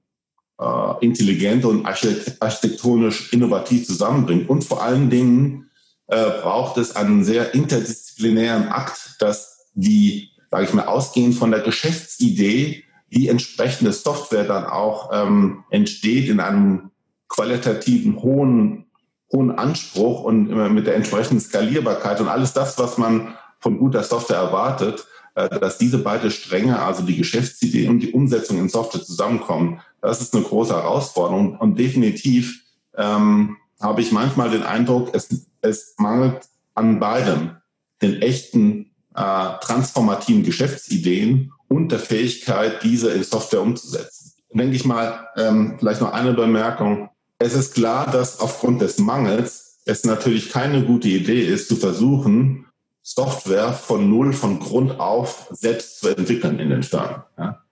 äh, 0.59 1.05
intelligent 1.05 1.65
und 1.65 1.85
architektonisch 1.85 3.31
innovativ 3.33 3.85
zusammenbringt. 3.85 4.49
Und 4.49 4.63
vor 4.63 4.83
allen 4.83 5.09
Dingen 5.09 5.69
äh, 6.07 6.29
braucht 6.41 6.77
es 6.77 6.95
einen 6.95 7.23
sehr 7.23 7.53
interdisziplinären 7.53 8.69
Akt, 8.69 9.15
dass 9.19 9.69
die, 9.73 10.31
sage 10.53 10.65
ich 10.65 10.73
mal, 10.75 10.85
ausgehend 10.85 11.33
von 11.33 11.49
der 11.49 11.61
Geschäftsidee 11.61 12.83
die 13.07 13.27
entsprechende 13.27 13.91
Software 13.91 14.43
dann 14.43 14.65
auch 14.65 15.09
ähm, 15.11 15.63
entsteht 15.71 16.29
in 16.29 16.39
einem 16.39 16.91
qualitativen 17.27 18.21
hohen 18.21 18.85
hohen 19.31 19.49
Anspruch 19.49 20.23
und 20.23 20.49
mit 20.75 20.85
der 20.85 20.93
entsprechenden 20.93 21.39
Skalierbarkeit 21.39 22.21
und 22.21 22.27
alles 22.27 22.53
das, 22.53 22.77
was 22.77 22.99
man 22.99 23.33
von 23.57 23.79
guter 23.79 24.03
Software 24.03 24.37
erwartet, 24.37 25.07
äh, 25.33 25.49
dass 25.59 25.79
diese 25.79 25.97
beiden 25.97 26.29
Stränge, 26.29 26.79
also 26.79 27.01
die 27.01 27.17
Geschäftsidee 27.17 27.87
und 27.87 28.01
die 28.01 28.11
Umsetzung 28.11 28.59
in 28.59 28.69
Software 28.69 29.01
zusammenkommen, 29.01 29.81
das 30.01 30.21
ist 30.21 30.35
eine 30.35 30.43
große 30.43 30.75
Herausforderung. 30.75 31.57
Und 31.57 31.79
definitiv 31.79 32.61
ähm, 32.95 33.57
habe 33.81 34.01
ich 34.01 34.11
manchmal 34.11 34.51
den 34.51 34.61
Eindruck, 34.61 35.15
es, 35.15 35.47
es 35.61 35.95
mangelt 35.97 36.47
an 36.75 36.99
beidem, 36.99 37.57
den 38.03 38.21
echten 38.21 38.92
äh, 39.15 39.59
transformativen 39.61 40.43
Geschäftsideen 40.43 41.51
und 41.67 41.91
der 41.91 41.99
Fähigkeit, 41.99 42.83
diese 42.83 43.11
in 43.11 43.23
Software 43.23 43.61
umzusetzen. 43.61 44.33
Denke 44.53 44.75
ich 44.75 44.85
mal, 44.85 45.27
ähm, 45.35 45.77
vielleicht 45.79 46.01
noch 46.01 46.13
eine 46.13 46.33
Bemerkung. 46.33 47.09
Es 47.39 47.55
ist 47.55 47.73
klar, 47.73 48.09
dass 48.11 48.39
aufgrund 48.39 48.81
des 48.81 48.99
Mangels 48.99 49.81
es 49.85 50.05
natürlich 50.05 50.51
keine 50.51 50.83
gute 50.83 51.07
Idee 51.07 51.41
ist, 51.41 51.67
zu 51.67 51.75
versuchen, 51.75 52.67
Software 53.01 53.73
von 53.73 54.09
Null, 54.09 54.31
von 54.31 54.59
Grund 54.59 54.99
auf 54.99 55.47
selbst 55.51 55.99
zu 55.99 56.09
entwickeln 56.09 56.59
in 56.59 56.69
den 56.69 56.83
Firmen. 56.83 57.23
Ja? 57.37 57.63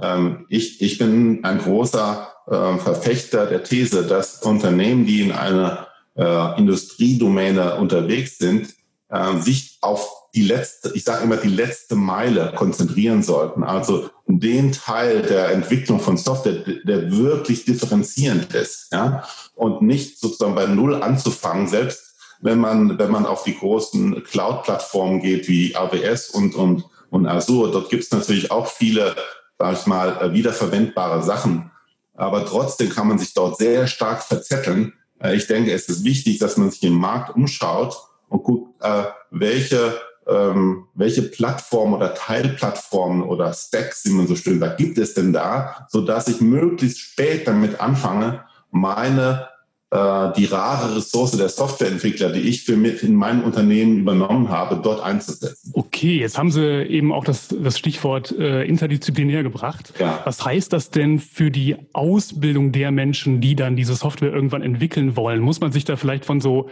Ähm, 0.00 0.46
ich, 0.48 0.80
ich 0.80 0.98
bin 0.98 1.44
ein 1.44 1.58
großer 1.58 2.32
äh, 2.46 2.78
Verfechter 2.78 3.46
der 3.46 3.64
These, 3.64 4.06
dass 4.06 4.42
Unternehmen, 4.42 5.04
die 5.04 5.22
in 5.22 5.32
einer 5.32 5.88
äh, 6.16 6.58
Industriedomäne 6.58 7.76
unterwegs 7.76 8.38
sind, 8.38 8.74
äh, 9.08 9.38
sich 9.38 9.78
auf 9.82 10.27
die 10.38 10.44
letzte, 10.44 10.92
ich 10.94 11.02
sage 11.02 11.24
immer 11.24 11.36
die 11.36 11.48
letzte 11.48 11.96
Meile 11.96 12.52
konzentrieren 12.54 13.24
sollten. 13.24 13.64
Also 13.64 14.08
den 14.28 14.70
Teil 14.70 15.22
der 15.22 15.50
Entwicklung 15.50 15.98
von 15.98 16.16
Software, 16.16 16.62
der 16.84 17.10
wirklich 17.10 17.64
differenzierend 17.64 18.54
ist, 18.54 18.92
ja, 18.92 19.24
und 19.56 19.82
nicht 19.82 20.20
sozusagen 20.20 20.54
bei 20.54 20.66
Null 20.66 21.02
anzufangen, 21.02 21.66
selbst 21.66 22.14
wenn 22.40 22.60
man, 22.60 23.00
wenn 23.00 23.10
man 23.10 23.26
auf 23.26 23.42
die 23.42 23.58
großen 23.58 24.22
Cloud-Plattformen 24.22 25.20
geht 25.20 25.48
wie 25.48 25.74
AWS 25.74 26.30
und, 26.30 26.54
und, 26.54 26.84
und 27.10 27.26
Azure. 27.26 27.72
Dort 27.72 27.90
gibt 27.90 28.04
es 28.04 28.12
natürlich 28.12 28.52
auch 28.52 28.68
viele, 28.68 29.16
sag 29.58 29.72
ich 29.76 29.86
mal, 29.86 30.32
wiederverwendbare 30.32 31.24
Sachen. 31.24 31.72
Aber 32.14 32.46
trotzdem 32.46 32.90
kann 32.90 33.08
man 33.08 33.18
sich 33.18 33.34
dort 33.34 33.58
sehr 33.58 33.88
stark 33.88 34.22
verzetteln. 34.22 34.92
Äh, 35.20 35.34
ich 35.34 35.48
denke, 35.48 35.72
es 35.72 35.88
ist 35.88 36.04
wichtig, 36.04 36.38
dass 36.38 36.56
man 36.56 36.70
sich 36.70 36.84
im 36.84 36.94
Markt 36.94 37.34
umschaut 37.34 37.96
und 38.28 38.44
guckt, 38.44 38.84
äh, 38.84 39.04
welche 39.32 39.98
ähm, 40.28 40.86
welche 40.94 41.22
Plattformen 41.22 41.94
oder 41.94 42.14
Teilplattformen 42.14 43.22
oder 43.22 43.52
Stacks, 43.52 44.04
wie 44.04 44.12
man 44.12 44.26
so 44.26 44.36
schön 44.36 44.60
sagt, 44.60 44.78
gibt 44.78 44.98
es 44.98 45.14
denn 45.14 45.32
da, 45.32 45.86
so 45.88 46.02
dass 46.02 46.28
ich 46.28 46.40
möglichst 46.40 47.00
spät 47.00 47.48
damit 47.48 47.80
anfange, 47.80 48.44
meine 48.70 49.47
äh, 49.90 50.32
die 50.36 50.44
rare 50.44 50.96
Ressource 50.96 51.32
der 51.32 51.48
Softwareentwickler, 51.48 52.30
die 52.30 52.40
ich 52.40 52.64
für 52.64 52.76
mich 52.76 53.02
in 53.02 53.14
meinem 53.14 53.42
Unternehmen 53.42 54.00
übernommen 54.00 54.50
habe, 54.50 54.80
dort 54.82 55.02
einzusetzen. 55.02 55.72
Okay, 55.72 56.18
jetzt 56.18 56.36
haben 56.36 56.50
Sie 56.50 56.82
eben 56.82 57.10
auch 57.10 57.24
das, 57.24 57.48
das 57.48 57.78
Stichwort 57.78 58.32
äh, 58.38 58.64
interdisziplinär 58.64 59.42
gebracht. 59.42 59.94
Ja. 59.98 60.20
Was 60.24 60.44
heißt 60.44 60.74
das 60.74 60.90
denn 60.90 61.18
für 61.18 61.50
die 61.50 61.76
Ausbildung 61.94 62.72
der 62.72 62.90
Menschen, 62.90 63.40
die 63.40 63.56
dann 63.56 63.76
diese 63.76 63.94
Software 63.94 64.30
irgendwann 64.30 64.60
entwickeln 64.60 65.16
wollen? 65.16 65.40
Muss 65.40 65.60
man 65.60 65.72
sich 65.72 65.86
da 65.86 65.96
vielleicht 65.96 66.26
von 66.26 66.42
so 66.42 66.68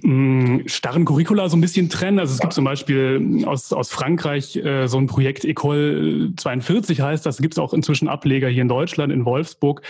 mh, 0.00 0.62
starren 0.66 1.04
Curricula 1.04 1.50
so 1.50 1.58
ein 1.58 1.60
bisschen 1.60 1.90
trennen? 1.90 2.18
Also 2.18 2.32
es 2.32 2.40
gibt 2.40 2.54
zum 2.54 2.64
Beispiel 2.64 3.44
aus, 3.44 3.74
aus 3.74 3.90
Frankreich 3.90 4.56
äh, 4.56 4.86
so 4.86 4.96
ein 4.96 5.06
Projekt 5.06 5.44
Ecole 5.44 6.32
42 6.34 7.02
heißt 7.02 7.26
das, 7.26 7.38
gibt 7.38 7.54
es 7.54 7.58
auch 7.58 7.74
inzwischen 7.74 8.08
Ableger 8.08 8.48
hier 8.48 8.62
in 8.62 8.68
Deutschland, 8.68 9.12
in 9.12 9.26
Wolfsburg. 9.26 9.82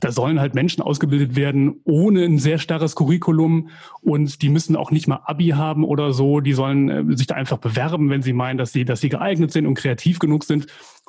Da 0.00 0.12
sollen 0.12 0.40
halt 0.40 0.54
Menschen 0.54 0.82
ausgebildet 0.82 1.36
werden, 1.36 1.74
ohne 1.84 2.21
ein 2.24 2.38
sehr 2.38 2.58
starres 2.58 2.96
Curriculum 2.96 3.68
und 4.00 4.42
die 4.42 4.48
müssen 4.48 4.76
auch 4.76 4.90
nicht 4.90 5.08
mal 5.08 5.20
Abi 5.24 5.48
haben 5.48 5.84
oder 5.84 6.12
so. 6.12 6.40
Die 6.40 6.52
sollen 6.52 6.88
äh, 6.88 7.16
sich 7.16 7.26
da 7.26 7.34
einfach 7.34 7.58
bewerben, 7.58 8.10
wenn 8.10 8.22
sie 8.22 8.32
meinen, 8.32 8.58
dass 8.58 8.72
sie, 8.72 8.84
dass 8.84 9.00
sie 9.00 9.08
geeignet 9.08 9.52
sind 9.52 9.66
und 9.66 9.74
kreativ 9.74 10.18
genug 10.18 10.44
sind, 10.44 10.66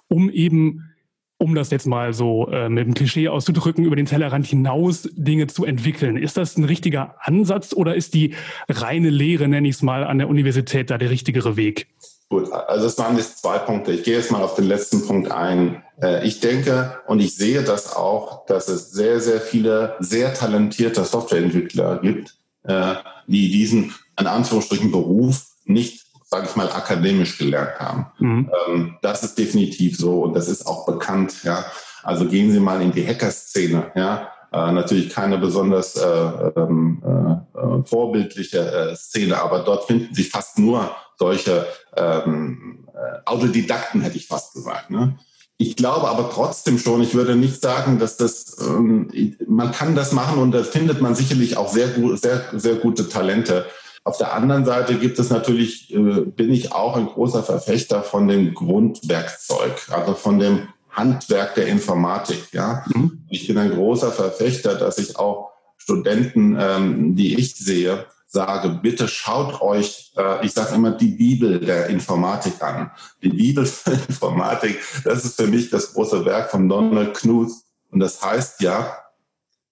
um 0.08 0.30
eben 0.30 0.90
um 1.38 1.56
das 1.56 1.72
jetzt 1.72 1.88
mal 1.88 2.14
so 2.14 2.48
äh, 2.50 2.70
mit 2.70 2.86
dem 2.86 2.94
Klischee 2.94 3.28
auszudrücken, 3.28 3.84
über 3.84 3.98
den 3.98 4.06
Tellerrand 4.06 4.46
hinaus 4.46 5.10
Dinge 5.14 5.48
zu 5.48 5.66
entwickeln. 5.66 6.16
Ist 6.16 6.38
das 6.38 6.58
ein 6.58 6.64
richtiger 6.64 7.16
Ansatz 7.20 7.74
oder 7.74 7.96
ist 7.96 8.14
die 8.14 8.36
reine 8.70 9.10
Lehre, 9.10 9.48
nenne 9.50 9.68
ich 9.68 9.76
es 9.76 9.82
mal, 9.82 10.06
an 10.06 10.20
der 10.20 10.30
Universität 10.30 10.90
da 10.90 10.98
der 10.98 11.10
richtigere 11.10 11.58
Weg? 11.58 11.88
Gut, 12.34 12.52
also 12.52 12.88
es 12.88 12.98
waren 12.98 13.16
jetzt 13.16 13.44
zwei 13.44 13.60
Punkte. 13.60 13.92
Ich 13.92 14.02
gehe 14.02 14.18
jetzt 14.18 14.32
mal 14.32 14.42
auf 14.42 14.56
den 14.56 14.66
letzten 14.66 15.06
Punkt 15.06 15.32
ein. 15.32 15.84
Äh, 16.02 16.26
ich 16.26 16.40
denke 16.40 17.00
und 17.06 17.20
ich 17.20 17.36
sehe 17.36 17.62
das 17.62 17.96
auch, 17.96 18.48
dass 18.48 18.70
es 18.70 18.90
sehr, 18.90 19.20
sehr 19.20 19.40
viele 19.40 19.96
sehr 20.00 20.34
talentierte 20.34 21.06
Softwareentwickler 21.06 22.00
gibt, 22.00 22.36
äh, 22.64 22.96
die 23.28 23.52
diesen, 23.52 23.94
in 24.20 24.26
Anführungsstrichen, 24.26 24.92
Beruf 24.92 25.46
nicht, 25.66 26.08
sage 26.26 26.48
ich 26.50 26.56
mal, 26.56 26.72
akademisch 26.72 27.38
gelernt 27.38 27.80
haben. 27.80 28.08
Mhm. 28.18 28.52
Ähm, 28.68 28.98
das 29.04 29.22
ist 29.22 29.38
definitiv 29.38 29.96
so 29.96 30.24
und 30.24 30.36
das 30.36 30.48
ist 30.48 30.66
auch 30.66 30.88
bekannt. 30.88 31.44
Ja, 31.44 31.64
also 32.02 32.26
gehen 32.26 32.52
Sie 32.52 32.60
mal 32.60 32.82
in 32.82 32.94
die 32.94 33.06
Hacker-Szene. 33.06 33.92
Ja, 33.94 34.30
äh, 34.52 34.72
natürlich 34.72 35.12
keine 35.12 35.38
besonders 35.38 35.98
äh, 35.98 36.50
ähm, 36.58 37.04
äh, 37.06 37.88
vorbildliche 37.88 38.94
Szene, 38.96 39.40
aber 39.40 39.60
dort 39.60 39.84
finden 39.86 40.16
sich 40.16 40.32
fast 40.32 40.58
nur 40.58 40.96
solche 41.18 41.66
ähm, 41.96 42.88
äh, 42.94 43.20
Autodidakten, 43.26 44.02
hätte 44.02 44.18
ich 44.18 44.28
fast 44.28 44.54
gesagt. 44.54 44.90
Ne? 44.90 45.18
Ich 45.58 45.76
glaube 45.76 46.08
aber 46.10 46.30
trotzdem 46.30 46.78
schon, 46.78 47.02
ich 47.02 47.14
würde 47.14 47.36
nicht 47.36 47.62
sagen, 47.62 48.00
dass 48.00 48.18
das, 48.18 48.58
ähm, 48.60 49.36
man 49.48 49.72
kann 49.72 49.96
das 49.96 50.12
machen 50.12 50.40
und 50.40 50.52
da 50.52 50.64
findet 50.64 51.02
man 51.02 51.16
sicherlich 51.16 51.58
auch 51.58 51.72
sehr, 51.72 51.90
sehr, 52.18 52.44
sehr 52.54 52.76
gute 52.76 53.08
Talente. 53.08 53.66
Auf 54.04 54.18
der 54.18 54.34
anderen 54.34 54.66
Seite 54.66 54.96
gibt 54.96 55.20
es 55.20 55.30
natürlich, 55.30 55.94
äh, 55.94 56.22
bin 56.26 56.52
ich 56.52 56.74
auch 56.74 56.98
ein 56.98 57.06
großer 57.06 57.44
Verfechter 57.44 58.04
von 58.04 58.28
dem 58.28 58.54
Grundwerkzeug, 58.54 59.88
also 59.92 60.14
von 60.14 60.40
dem 60.40 60.68
Handwerk 60.90 61.56
der 61.56 61.68
Informatik. 61.68 62.50
Ja, 62.52 62.84
mhm. 62.94 63.24
ich 63.30 63.48
bin 63.48 63.58
ein 63.58 63.72
großer 63.72 64.12
Verfechter, 64.12 64.76
dass 64.76 64.98
ich 64.98 65.18
auch 65.18 65.52
Studenten, 65.78 66.58
ähm, 66.60 67.16
die 67.16 67.40
ich 67.40 67.56
sehe, 67.56 68.06
sage, 68.34 68.80
bitte 68.82 69.08
schaut 69.08 69.62
euch, 69.62 70.12
äh, 70.18 70.44
ich 70.44 70.54
sage 70.54 70.76
immer, 70.76 70.92
die 70.92 71.12
Bibel 71.12 71.60
der 71.60 71.88
Informatik 71.88 72.62
an. 72.62 72.92
Die 73.22 73.30
Bibel 73.30 73.70
der 73.86 73.94
Informatik, 74.10 74.80
das 75.04 75.24
ist 75.24 75.36
für 75.36 75.48
mich 75.48 75.70
das 75.70 75.94
große 75.94 76.26
Werk 76.26 76.50
von 76.50 76.68
Donald 76.68 77.14
Knuth. 77.16 77.52
Und 77.92 78.00
das 78.00 78.22
heißt 78.24 78.62
ja, 78.62 78.98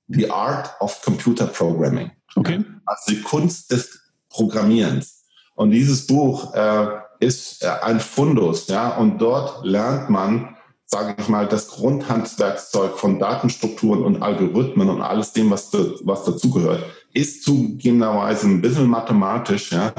The 0.07 0.29
Art 0.29 0.75
of 0.79 1.01
Computer 1.01 1.47
Programming. 1.47 2.11
Okay. 2.35 2.63
Also 2.85 3.11
die 3.11 3.21
Kunst 3.21 3.71
des 3.71 3.99
Programmierens. 4.29 5.23
Und 5.55 5.71
dieses 5.71 6.05
Buch 6.05 6.53
äh, 6.53 6.87
ist 7.19 7.63
äh, 7.63 7.67
ein 7.67 7.99
Fundus, 7.99 8.67
ja, 8.67 8.95
und 8.95 9.17
dort 9.17 9.65
lernt 9.65 10.09
man, 10.09 10.55
sage 10.85 11.15
ich 11.17 11.27
mal, 11.27 11.47
das 11.47 11.67
Grundhandwerkszeug 11.67 12.97
von 12.97 13.17
Datenstrukturen 13.17 14.03
und 14.03 14.21
Algorithmen 14.21 14.89
und 14.89 15.01
alles 15.01 15.33
dem, 15.33 15.49
was, 15.49 15.73
was 15.73 16.25
dazugehört 16.25 16.83
ist 17.13 17.43
zugegebenerweise 17.43 18.47
ein 18.47 18.61
bisschen 18.61 18.87
mathematisch, 18.87 19.71
ja, 19.71 19.93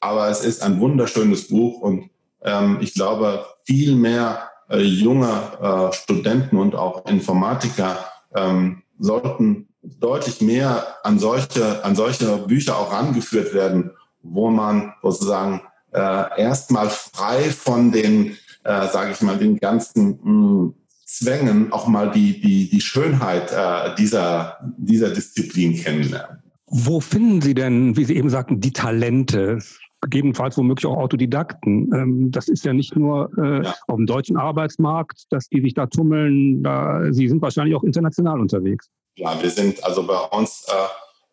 aber 0.00 0.28
es 0.28 0.44
ist 0.44 0.62
ein 0.62 0.80
wunderschönes 0.80 1.48
Buch 1.48 1.80
und 1.80 2.10
ähm, 2.42 2.78
ich 2.80 2.94
glaube, 2.94 3.44
viel 3.64 3.94
mehr 3.96 4.50
äh, 4.68 4.80
junge 4.80 5.28
äh, 5.60 5.92
Studenten 5.94 6.56
und 6.56 6.74
auch 6.74 7.06
Informatiker 7.06 7.98
ähm, 8.34 8.82
sollten 8.98 9.68
deutlich 9.82 10.40
mehr 10.40 10.96
an 11.04 11.18
solche, 11.18 11.84
an 11.84 11.96
solche 11.96 12.38
Bücher 12.38 12.78
auch 12.78 12.92
rangeführt 12.92 13.54
werden, 13.54 13.90
wo 14.22 14.50
man 14.50 14.92
sozusagen 15.02 15.62
äh, 15.92 16.40
erstmal 16.40 16.90
frei 16.90 17.50
von 17.50 17.92
den, 17.92 18.36
äh, 18.64 18.88
sage 18.88 19.12
ich 19.12 19.20
mal, 19.22 19.38
den 19.38 19.58
ganzen 19.58 20.20
mh, 20.22 20.24
hm, 20.24 20.74
Zwängen 21.12 21.72
auch 21.72 21.88
mal 21.88 22.12
die, 22.12 22.40
die, 22.40 22.70
die 22.70 22.80
Schönheit 22.80 23.50
äh, 23.50 23.96
dieser, 23.96 24.58
dieser 24.78 25.10
Disziplin 25.10 25.74
kennenlernen. 25.74 26.39
Wo 26.70 27.00
finden 27.00 27.42
Sie 27.42 27.54
denn, 27.54 27.96
wie 27.96 28.04
Sie 28.04 28.16
eben 28.16 28.30
sagten, 28.30 28.60
die 28.60 28.72
Talente? 28.72 29.58
gegebenenfalls 30.02 30.56
womöglich 30.56 30.86
auch 30.86 30.96
Autodidakten. 30.96 31.90
Ähm, 31.94 32.30
das 32.30 32.48
ist 32.48 32.64
ja 32.64 32.72
nicht 32.72 32.96
nur 32.96 33.30
äh, 33.36 33.64
ja. 33.64 33.74
auf 33.86 33.96
dem 33.96 34.06
deutschen 34.06 34.36
Arbeitsmarkt, 34.36 35.24
dass 35.30 35.48
die 35.48 35.60
sich 35.60 35.74
da 35.74 35.86
tummeln. 35.86 36.62
Da, 36.62 37.12
Sie 37.12 37.28
sind 37.28 37.42
wahrscheinlich 37.42 37.74
auch 37.74 37.84
international 37.84 38.40
unterwegs. 38.40 38.88
Ja, 39.16 39.40
wir 39.42 39.50
sind 39.50 39.84
also 39.84 40.06
bei 40.06 40.18
uns 40.36 40.66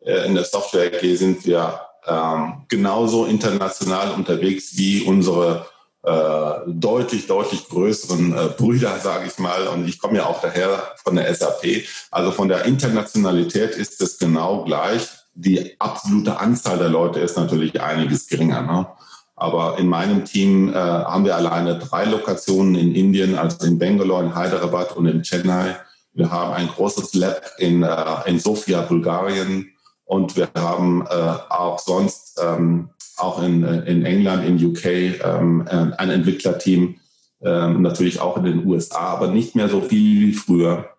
äh, 0.04 0.28
in 0.28 0.36
der 0.36 0.44
Software 0.44 0.92
AG 0.92 1.16
sind 1.16 1.46
wir 1.46 1.80
ähm, 2.06 2.66
genauso 2.68 3.26
international 3.26 4.12
unterwegs 4.12 4.78
wie 4.78 5.02
unsere 5.04 5.66
äh, 6.04 6.54
deutlich, 6.68 7.28
deutlich 7.28 7.68
größeren 7.70 8.34
äh, 8.34 8.50
Brüder, 8.58 8.98
sage 9.02 9.28
ich 9.28 9.38
mal. 9.40 9.68
Und 9.68 9.88
ich 9.88 10.00
komme 10.00 10.18
ja 10.18 10.26
auch 10.26 10.42
daher 10.42 10.96
von 11.04 11.16
der 11.16 11.34
SAP. 11.34 11.86
Also 12.12 12.32
von 12.32 12.50
der 12.50 12.66
Internationalität 12.66 13.72
ist 13.72 14.02
es 14.02 14.18
genau 14.18 14.64
gleich 14.66 15.08
die 15.38 15.80
absolute 15.80 16.40
Anzahl 16.40 16.80
der 16.80 16.90
Leute 16.90 17.20
ist 17.20 17.38
natürlich 17.38 17.80
einiges 17.80 18.28
geringer. 18.28 18.62
Ne? 18.64 18.88
Aber 19.36 19.78
in 19.78 19.88
meinem 19.88 20.26
Team 20.26 20.70
äh, 20.70 20.74
haben 20.74 21.26
wir 21.26 21.36
alleine 21.36 21.78
drei 21.78 22.06
Lokationen 22.06 22.74
in 22.74 22.96
Indien, 22.96 23.38
also 23.38 23.66
in 23.68 23.78
Bangalore, 23.78 24.26
in 24.26 24.36
Hyderabad 24.36 24.98
und 24.98 25.06
in 25.06 25.22
Chennai. 25.22 25.76
Wir 26.14 26.32
haben 26.32 26.54
ein 26.54 26.68
großes 26.68 27.14
Lab 27.14 27.44
in, 27.60 27.84
äh, 27.84 28.06
in 28.26 28.40
Sofia, 28.40 28.82
Bulgarien. 28.82 29.70
Und 30.06 30.36
wir 30.36 30.50
haben 30.56 31.06
äh, 31.06 31.14
auch 31.50 31.78
sonst, 31.78 32.42
ähm, 32.44 32.90
auch 33.18 33.44
in, 33.44 33.64
äh, 33.64 33.82
in 33.82 34.06
England, 34.06 34.44
in 34.44 34.66
UK, 34.66 34.86
ähm, 35.24 35.68
ein 35.98 36.10
Entwicklerteam, 36.10 36.96
ähm, 37.44 37.84
natürlich 37.84 38.20
auch 38.20 38.38
in 38.38 38.46
den 38.46 38.66
USA, 38.66 39.00
aber 39.00 39.28
nicht 39.28 39.56
mehr 39.56 39.70
so 39.70 39.82
viel 39.82 40.30
wie 40.30 40.34
früher. 40.34 40.97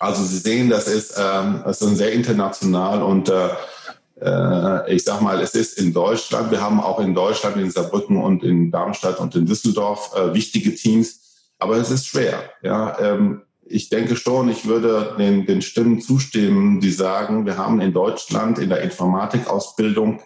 Also 0.00 0.24
Sie 0.24 0.38
sehen, 0.38 0.70
das 0.70 0.88
ist, 0.88 1.14
ähm, 1.18 1.60
das 1.64 1.82
ist 1.82 1.96
sehr 1.98 2.12
international 2.12 3.02
und 3.02 3.28
äh, 3.28 3.50
äh, 4.22 4.94
ich 4.94 5.04
sag 5.04 5.20
mal, 5.20 5.38
es 5.40 5.54
ist 5.54 5.78
in 5.78 5.92
Deutschland, 5.92 6.50
wir 6.50 6.62
haben 6.62 6.80
auch 6.80 7.00
in 7.00 7.14
Deutschland, 7.14 7.58
in 7.58 7.70
Saarbrücken 7.70 8.16
und 8.16 8.42
in 8.42 8.70
Darmstadt 8.70 9.20
und 9.20 9.36
in 9.36 9.44
Düsseldorf 9.44 10.12
äh, 10.16 10.32
wichtige 10.32 10.74
Teams, 10.74 11.52
aber 11.58 11.76
es 11.76 11.90
ist 11.90 12.06
schwer. 12.06 12.50
Ja, 12.62 12.98
ähm, 12.98 13.42
ich 13.62 13.90
denke 13.90 14.16
schon, 14.16 14.48
ich 14.48 14.66
würde 14.66 15.16
den, 15.18 15.44
den 15.44 15.60
Stimmen 15.60 16.00
zustimmen, 16.00 16.80
die 16.80 16.90
sagen, 16.90 17.44
wir 17.44 17.58
haben 17.58 17.82
in 17.82 17.92
Deutschland 17.92 18.58
in 18.58 18.70
der 18.70 18.80
Informatikausbildung 18.80 20.22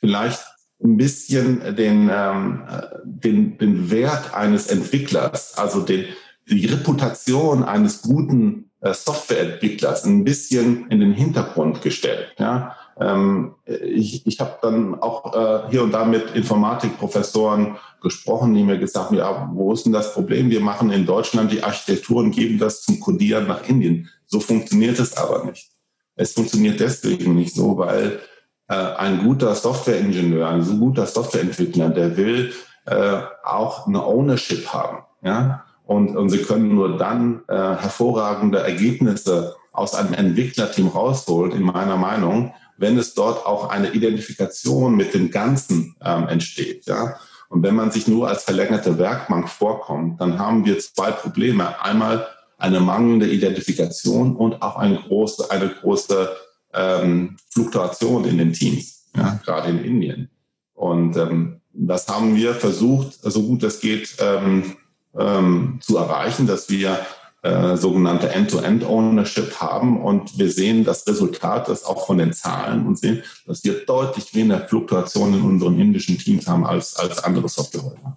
vielleicht 0.00 0.40
ein 0.82 0.96
bisschen 0.96 1.76
den, 1.76 2.10
ähm, 2.12 2.64
den, 3.04 3.58
den 3.58 3.90
Wert 3.92 4.34
eines 4.34 4.66
Entwicklers, 4.66 5.56
also 5.56 5.82
den, 5.82 6.06
die 6.50 6.66
Reputation 6.66 7.62
eines 7.62 8.02
guten 8.02 8.72
Softwareentwicklers 8.92 10.04
ein 10.04 10.24
bisschen 10.24 10.88
in 10.90 11.00
den 11.00 11.12
Hintergrund 11.12 11.80
gestellt. 11.80 12.34
Ja? 12.38 12.76
Ähm, 13.00 13.54
ich 13.64 14.26
ich 14.26 14.40
habe 14.40 14.58
dann 14.62 15.00
auch 15.00 15.34
äh, 15.34 15.70
hier 15.70 15.82
und 15.82 15.92
da 15.92 16.04
mit 16.04 16.34
Informatikprofessoren 16.34 17.76
gesprochen, 18.02 18.54
die 18.54 18.62
mir 18.62 18.78
gesagt 18.78 19.06
haben, 19.06 19.16
ja, 19.16 19.50
wo 19.52 19.72
ist 19.72 19.86
denn 19.86 19.92
das 19.92 20.12
Problem? 20.12 20.50
Wir 20.50 20.60
machen 20.60 20.90
in 20.90 21.06
Deutschland 21.06 21.50
die 21.50 21.62
Architektur 21.62 22.18
und 22.18 22.32
geben 22.32 22.58
das 22.58 22.82
zum 22.82 23.00
Codieren 23.00 23.46
nach 23.46 23.66
Indien. 23.66 24.10
So 24.26 24.40
funktioniert 24.40 24.98
es 24.98 25.16
aber 25.16 25.44
nicht. 25.44 25.70
Es 26.16 26.34
funktioniert 26.34 26.78
deswegen 26.78 27.34
nicht 27.34 27.54
so, 27.54 27.78
weil 27.78 28.20
äh, 28.68 28.74
ein 28.74 29.24
guter 29.24 29.54
Softwareingenieur, 29.54 30.48
ein 30.48 30.62
so 30.62 30.76
guter 30.76 31.06
Softwareentwickler, 31.06 31.88
der 31.88 32.16
will 32.16 32.52
äh, 32.86 33.22
auch 33.42 33.86
eine 33.86 34.04
Ownership 34.04 34.66
haben. 34.72 35.04
Ja? 35.22 35.63
Und, 35.86 36.16
und 36.16 36.30
sie 36.30 36.38
können 36.38 36.74
nur 36.74 36.96
dann 36.96 37.42
äh, 37.48 37.54
hervorragende 37.54 38.58
Ergebnisse 38.60 39.54
aus 39.72 39.94
einem 39.94 40.14
Entwicklerteam 40.14 40.88
rausholen, 40.88 41.52
in 41.52 41.62
meiner 41.62 41.96
Meinung, 41.96 42.54
wenn 42.76 42.96
es 42.96 43.14
dort 43.14 43.44
auch 43.44 43.68
eine 43.68 43.92
Identifikation 43.92 44.96
mit 44.96 45.14
dem 45.14 45.30
Ganzen 45.30 45.96
ähm, 46.02 46.28
entsteht. 46.28 46.86
Ja? 46.86 47.16
Und 47.48 47.62
wenn 47.62 47.74
man 47.74 47.90
sich 47.90 48.08
nur 48.08 48.28
als 48.28 48.44
verlängerte 48.44 48.98
Werkbank 48.98 49.48
vorkommt, 49.48 50.20
dann 50.20 50.38
haben 50.38 50.64
wir 50.64 50.78
zwei 50.78 51.10
Probleme. 51.10 51.82
Einmal 51.82 52.26
eine 52.56 52.80
mangelnde 52.80 53.28
Identifikation 53.28 54.36
und 54.36 54.62
auch 54.62 54.76
eine 54.76 54.96
große, 54.96 55.50
eine 55.50 55.68
große 55.68 56.30
ähm, 56.72 57.36
Fluktuation 57.50 58.24
in 58.24 58.38
den 58.38 58.52
Teams, 58.52 59.10
ja, 59.16 59.38
gerade 59.44 59.68
in 59.70 59.84
Indien. 59.84 60.30
Und 60.72 61.16
ähm, 61.16 61.60
das 61.72 62.08
haben 62.08 62.36
wir 62.36 62.54
versucht, 62.54 63.18
so 63.20 63.42
gut 63.42 63.62
es 63.64 63.80
geht, 63.80 64.16
ähm, 64.20 64.76
ähm, 65.18 65.78
zu 65.80 65.96
erreichen, 65.96 66.46
dass 66.46 66.68
wir 66.70 66.98
äh, 67.44 67.76
sogenannte 67.76 68.30
End-to-End-Ownership 68.30 69.60
haben. 69.60 70.00
Und 70.00 70.38
wir 70.38 70.50
sehen 70.50 70.82
das 70.82 71.06
Resultat, 71.06 71.68
das 71.68 71.84
auch 71.84 72.06
von 72.06 72.16
den 72.16 72.32
Zahlen 72.32 72.86
und 72.86 72.98
sehen, 72.98 73.22
dass 73.46 73.62
wir 73.64 73.84
deutlich 73.84 74.34
weniger 74.34 74.66
Fluktuationen 74.66 75.40
in 75.40 75.44
unseren 75.44 75.78
indischen 75.78 76.16
Teams 76.16 76.48
haben 76.48 76.64
als, 76.64 76.96
als 76.96 77.22
andere 77.22 77.50
Softwarehäuser. 77.50 78.16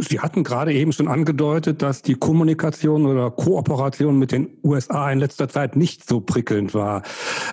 Sie 0.00 0.20
hatten 0.20 0.44
gerade 0.44 0.72
eben 0.72 0.92
schon 0.92 1.08
angedeutet, 1.08 1.82
dass 1.82 2.02
die 2.02 2.14
Kommunikation 2.14 3.06
oder 3.06 3.32
Kooperation 3.32 4.20
mit 4.20 4.30
den 4.30 4.56
USA 4.62 5.10
in 5.10 5.18
letzter 5.18 5.48
Zeit 5.48 5.74
nicht 5.74 6.08
so 6.08 6.20
prickelnd 6.20 6.74
war. 6.74 7.02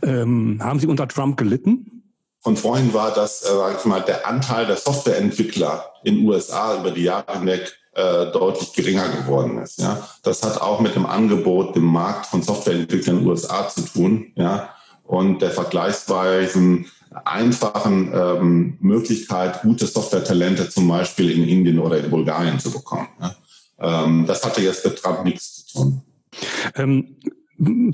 Ähm, 0.04 0.60
haben 0.62 0.80
Sie 0.80 0.86
unter 0.86 1.08
Trump 1.08 1.36
gelitten? 1.36 2.04
Von 2.42 2.58
vorhin 2.58 2.94
war 2.94 3.12
das, 3.12 3.42
äh, 3.42 3.48
sage 3.48 3.78
ich 3.80 3.86
mal, 3.86 4.02
der 4.02 4.28
Anteil 4.28 4.68
der 4.68 4.78
Softwareentwickler 4.78 5.94
in 6.04 6.28
USA 6.28 6.80
über 6.80 6.92
die 6.92 7.06
Jahre 7.06 7.40
hinweg 7.40 7.81
äh, 7.94 8.32
deutlich 8.32 8.74
geringer 8.74 9.10
geworden 9.10 9.58
ist. 9.60 9.80
Ja, 9.80 10.08
das 10.24 10.44
hat 10.44 10.62
auch 10.62 10.80
mit 10.80 10.96
dem 10.96 11.06
Angebot, 11.06 11.76
dem 11.76 11.86
Markt 11.86 12.26
von 12.26 12.42
Softwareentwicklern 12.42 13.18
in 13.18 13.24
den 13.24 13.30
USA 13.30 13.68
zu 13.68 13.82
tun. 13.82 14.32
Ja, 14.36 14.70
und 15.04 15.42
der 15.42 15.52
vergleichsweise 15.52 16.86
einfachen 17.26 18.12
ähm, 18.14 18.78
Möglichkeit, 18.80 19.62
gute 19.62 19.86
Software-Talente 19.86 20.70
zum 20.70 20.88
Beispiel 20.88 21.30
in 21.32 21.44
Indien 21.44 21.80
oder 21.80 21.98
in 21.98 22.10
Bulgarien 22.10 22.60
zu 22.60 22.72
bekommen. 22.72 23.10
Ja. 23.20 23.36
Ähm, 23.80 24.26
das 24.26 24.46
hatte 24.46 24.62
jetzt 24.62 24.86
mit 24.86 25.02
Trump 25.02 25.26
nichts 25.26 25.66
zu 25.66 25.74
tun. 25.74 26.02
Ähm, 26.76 27.18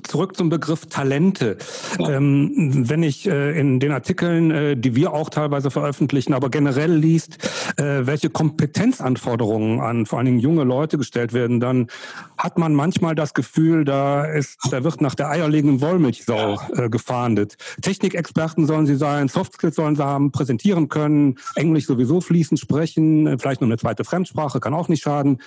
zurück 0.04 0.38
zum 0.38 0.50
Begriff 0.50 0.86
Talente. 0.86 1.58
Ja. 2.00 2.12
Ähm, 2.12 2.90
wenn 2.90 3.04
ich 3.04 3.28
äh, 3.28 3.60
in 3.60 3.80
den 3.80 3.92
Artikeln, 3.92 4.52
äh, 4.52 4.78
die 4.78 4.96
wir 4.96 5.14
auch 5.14 5.30
teilweise 5.30 5.72
veröffentlichen, 5.72 6.34
aber 6.34 6.50
generell 6.50 6.94
liest, 6.94 7.38
äh, 7.78 8.06
welche 8.06 8.30
Kompetenzanforderungen 8.30 9.82
an 9.82 10.06
vor 10.06 10.20
allen 10.20 10.28
Dingen 10.28 10.40
junge 10.40 10.64
Leute 10.64 10.98
gestellt 10.98 11.34
werden, 11.34 11.60
dann 11.60 11.88
hat 12.38 12.58
man 12.58 12.74
manchmal 12.76 13.16
das 13.16 13.34
Gefühl, 13.34 13.84
da 13.84 14.26
ist, 14.26 14.60
da 14.72 14.84
wird 14.84 15.02
nach 15.02 15.16
der 15.16 15.30
eierlegenden 15.30 15.82
Wollmilchsau 15.82 16.60
äh, 16.76 16.90
gefahndet. 16.90 17.58
Technikexperten 17.82 18.66
sollen 18.66 18.86
sie 18.86 18.96
sein, 18.96 19.28
Softskills 19.28 19.76
sollen 19.76 19.96
sie 19.96 20.06
haben, 20.06 20.32
präsentieren 20.32 20.88
können, 20.90 21.36
Englisch 21.56 21.86
sowieso 21.86 22.22
fließend 22.22 22.60
sprechen, 22.60 23.28
äh, 23.28 23.38
vielleicht 23.38 23.62
noch 23.62 23.68
eine 23.68 23.78
zweite 23.78 24.04
Fremdsprache, 24.04 24.60
kann 24.60 24.74
auch 24.74 24.88
nicht 24.88 25.04
schaden. 25.04 25.40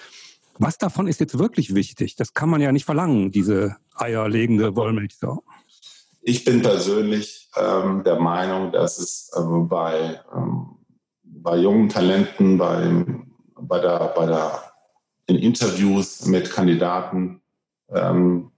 Was 0.63 0.77
davon 0.77 1.09
ist 1.09 1.21
jetzt 1.21 1.39
wirklich 1.39 1.75
wichtig? 1.75 2.17
Das 2.17 2.35
kann 2.35 2.51
man 2.51 2.61
ja 2.61 2.71
nicht 2.71 2.85
verlangen, 2.85 3.31
diese 3.31 3.77
eierlegende 3.95 4.77
Wollmilchsau. 4.77 5.43
Ich 6.21 6.45
bin 6.45 6.61
persönlich 6.61 7.49
ähm, 7.57 8.05
der 8.05 8.21
Meinung, 8.21 8.71
dass 8.71 8.99
es 8.99 9.31
ähm, 9.35 9.69
bei, 9.69 10.21
ähm, 10.37 10.77
bei 11.23 11.57
jungen 11.57 11.89
Talenten, 11.89 12.59
bei, 12.59 13.07
bei, 13.59 13.81
der, 13.81 14.13
bei 14.15 14.27
der, 14.27 14.63
in 15.29 15.37
Interviews 15.37 16.27
mit 16.27 16.51
Kandidaten 16.51 17.41
ähm, 17.89 18.51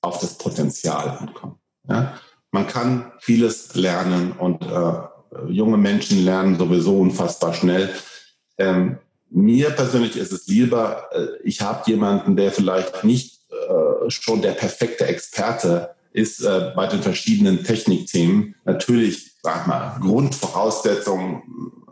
auf 0.00 0.20
das 0.20 0.38
Potenzial 0.38 1.18
ankommt. 1.18 1.58
Ja? 1.86 2.18
Man 2.50 2.66
kann 2.66 3.12
vieles 3.18 3.74
lernen 3.74 4.32
und 4.32 4.62
äh, 4.62 4.92
junge 5.48 5.76
Menschen 5.76 6.24
lernen 6.24 6.56
sowieso 6.56 6.98
unfassbar 6.98 7.52
schnell. 7.52 7.90
Ähm, 8.56 8.96
mir 9.32 9.70
persönlich 9.70 10.16
ist 10.16 10.32
es 10.32 10.46
lieber, 10.46 11.08
äh, 11.12 11.26
ich 11.42 11.60
habe 11.60 11.90
jemanden, 11.90 12.36
der 12.36 12.52
vielleicht 12.52 13.04
nicht 13.04 13.40
äh, 13.50 14.10
schon 14.10 14.42
der 14.42 14.52
perfekte 14.52 15.06
Experte 15.06 15.90
ist 16.12 16.44
äh, 16.44 16.72
bei 16.76 16.86
den 16.86 17.02
verschiedenen 17.02 17.64
Technikthemen. 17.64 18.54
Natürlich, 18.64 19.32
sag 19.42 19.66
mal, 19.66 19.96
Grundvoraussetzungen, 20.00 21.42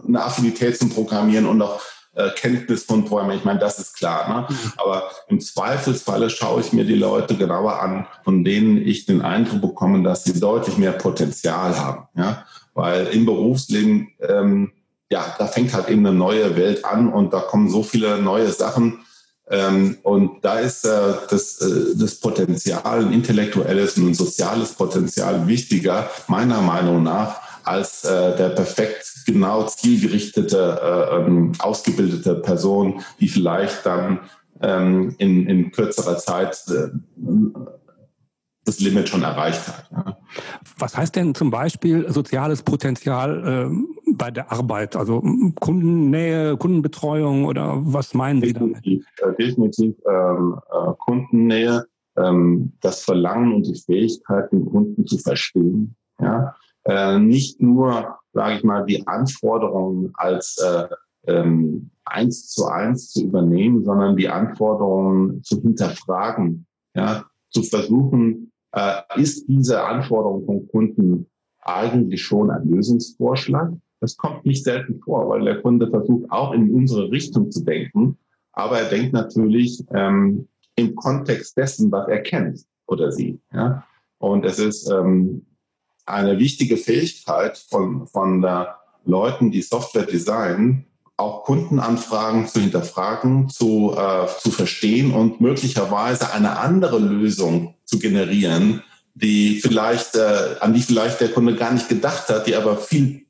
eine 0.06 0.22
Affinität 0.22 0.76
zum 0.78 0.90
Programmieren 0.90 1.46
und 1.46 1.62
auch 1.62 1.80
Kenntnis 2.34 2.82
von 2.82 3.04
Programmieren. 3.04 3.38
Ich 3.38 3.44
meine, 3.44 3.60
das 3.60 3.78
ist 3.78 3.94
klar. 3.96 4.28
Ne? 4.28 4.56
Aber 4.78 5.10
im 5.28 5.40
Zweifelsfalle 5.40 6.28
schaue 6.28 6.60
ich 6.60 6.72
mir 6.72 6.84
die 6.84 6.96
Leute 6.96 7.36
genauer 7.36 7.80
an, 7.80 8.04
von 8.24 8.42
denen 8.42 8.84
ich 8.84 9.06
den 9.06 9.22
Eindruck 9.22 9.60
bekomme, 9.60 10.02
dass 10.02 10.24
sie 10.24 10.38
deutlich 10.38 10.76
mehr 10.76 10.90
Potenzial 10.90 11.78
haben. 11.78 12.08
Ja? 12.16 12.44
Weil 12.74 13.06
im 13.06 13.26
Berufsleben 13.26 14.08
ähm, 14.28 14.72
ja, 15.10 15.34
da 15.38 15.46
fängt 15.46 15.74
halt 15.74 15.88
eben 15.88 16.06
eine 16.06 16.16
neue 16.16 16.56
Welt 16.56 16.84
an 16.84 17.12
und 17.12 17.32
da 17.32 17.40
kommen 17.40 17.68
so 17.68 17.82
viele 17.82 18.20
neue 18.22 18.50
Sachen. 18.50 19.00
Ähm, 19.50 19.98
und 20.04 20.44
da 20.44 20.60
ist 20.60 20.84
äh, 20.84 21.14
das, 21.28 21.60
äh, 21.60 21.96
das 21.96 22.14
Potenzial, 22.14 23.04
ein 23.04 23.12
intellektuelles 23.12 23.98
und 23.98 24.08
ein 24.08 24.14
soziales 24.14 24.74
Potenzial 24.74 25.48
wichtiger, 25.48 26.08
meiner 26.28 26.60
Meinung 26.60 27.02
nach, 27.02 27.40
als 27.64 28.04
äh, 28.04 28.36
der 28.36 28.50
perfekt 28.50 29.24
genau 29.26 29.66
zielgerichtete, 29.66 30.80
äh, 30.80 31.16
ähm, 31.16 31.52
ausgebildete 31.58 32.36
Person, 32.36 33.02
die 33.18 33.28
vielleicht 33.28 33.84
dann 33.84 34.20
ähm, 34.62 35.16
in, 35.18 35.46
in 35.48 35.72
kürzerer 35.72 36.18
Zeit 36.18 36.62
äh, 36.68 36.90
das 38.64 38.78
Limit 38.78 39.08
schon 39.08 39.22
erreicht 39.22 39.66
hat. 39.66 39.90
Ja. 39.90 40.16
Was 40.78 40.96
heißt 40.96 41.16
denn 41.16 41.34
zum 41.34 41.50
Beispiel 41.50 42.10
soziales 42.12 42.62
Potenzial 42.62 43.70
äh, 43.70 43.99
bei 44.20 44.30
der 44.30 44.52
Arbeit? 44.52 44.94
Also 44.94 45.22
Kundennähe, 45.58 46.56
Kundenbetreuung 46.56 47.46
oder 47.46 47.78
was 47.80 48.14
meinen 48.14 48.42
Sie 48.42 48.52
damit? 48.52 48.76
Definitiv, 48.76 49.06
äh, 49.22 49.34
definitiv 49.36 49.94
ähm, 50.06 50.60
äh, 50.70 50.92
Kundennähe, 50.98 51.86
ähm, 52.16 52.72
das 52.80 53.02
Verlangen 53.02 53.54
und 53.54 53.66
die 53.66 53.80
Fähigkeit, 53.80 54.52
den 54.52 54.66
Kunden 54.66 55.06
zu 55.06 55.18
verstehen. 55.18 55.96
Ja? 56.20 56.54
Äh, 56.84 57.18
nicht 57.18 57.62
nur, 57.62 58.18
sage 58.32 58.56
ich 58.56 58.62
mal, 58.62 58.84
die 58.84 59.06
Anforderungen 59.06 60.12
als 60.14 60.58
äh, 60.58 60.86
ähm, 61.26 61.90
eins 62.04 62.48
zu 62.48 62.66
eins 62.66 63.10
zu 63.10 63.24
übernehmen, 63.24 63.84
sondern 63.84 64.16
die 64.16 64.28
Anforderungen 64.28 65.42
zu 65.42 65.60
hinterfragen, 65.60 66.66
ja, 66.94 67.24
zu 67.50 67.62
versuchen, 67.62 68.52
äh, 68.72 69.00
ist 69.16 69.46
diese 69.48 69.82
Anforderung 69.82 70.44
vom 70.44 70.68
Kunden 70.68 71.26
eigentlich 71.60 72.22
schon 72.22 72.50
ein 72.50 72.68
Lösungsvorschlag? 72.68 73.72
Das 74.00 74.16
kommt 74.16 74.46
nicht 74.46 74.64
selten 74.64 75.00
vor, 75.00 75.28
weil 75.28 75.44
der 75.44 75.60
Kunde 75.60 75.88
versucht 75.88 76.30
auch 76.30 76.52
in 76.52 76.74
unsere 76.74 77.10
Richtung 77.10 77.50
zu 77.50 77.62
denken, 77.64 78.16
aber 78.52 78.80
er 78.80 78.88
denkt 78.88 79.12
natürlich 79.12 79.84
ähm, 79.94 80.48
im 80.76 80.94
Kontext 80.94 81.56
dessen, 81.56 81.92
was 81.92 82.08
er 82.08 82.22
kennt 82.22 82.64
oder 82.86 83.12
sie. 83.12 83.38
Ja? 83.52 83.84
Und 84.18 84.44
es 84.44 84.58
ist 84.58 84.90
ähm, 84.90 85.46
eine 86.06 86.38
wichtige 86.38 86.76
Fähigkeit 86.76 87.58
von, 87.58 88.06
von 88.06 88.42
der 88.42 88.76
Leuten, 89.04 89.50
die 89.50 89.62
Software 89.62 90.06
designen, 90.06 90.86
auch 91.16 91.44
Kundenanfragen 91.44 92.46
zu 92.46 92.60
hinterfragen, 92.60 93.48
zu, 93.48 93.94
äh, 93.96 94.26
zu 94.40 94.50
verstehen 94.50 95.12
und 95.12 95.40
möglicherweise 95.40 96.32
eine 96.32 96.58
andere 96.58 96.98
Lösung 96.98 97.74
zu 97.84 97.98
generieren, 97.98 98.82
die 99.14 99.60
vielleicht, 99.60 100.16
äh, 100.16 100.56
an 100.60 100.72
die 100.72 100.80
vielleicht 100.80 101.20
der 101.20 101.30
Kunde 101.30 101.56
gar 101.56 101.72
nicht 101.72 101.88
gedacht 101.88 102.28
hat, 102.28 102.46
die 102.46 102.56
aber 102.56 102.78
viel 102.78 103.26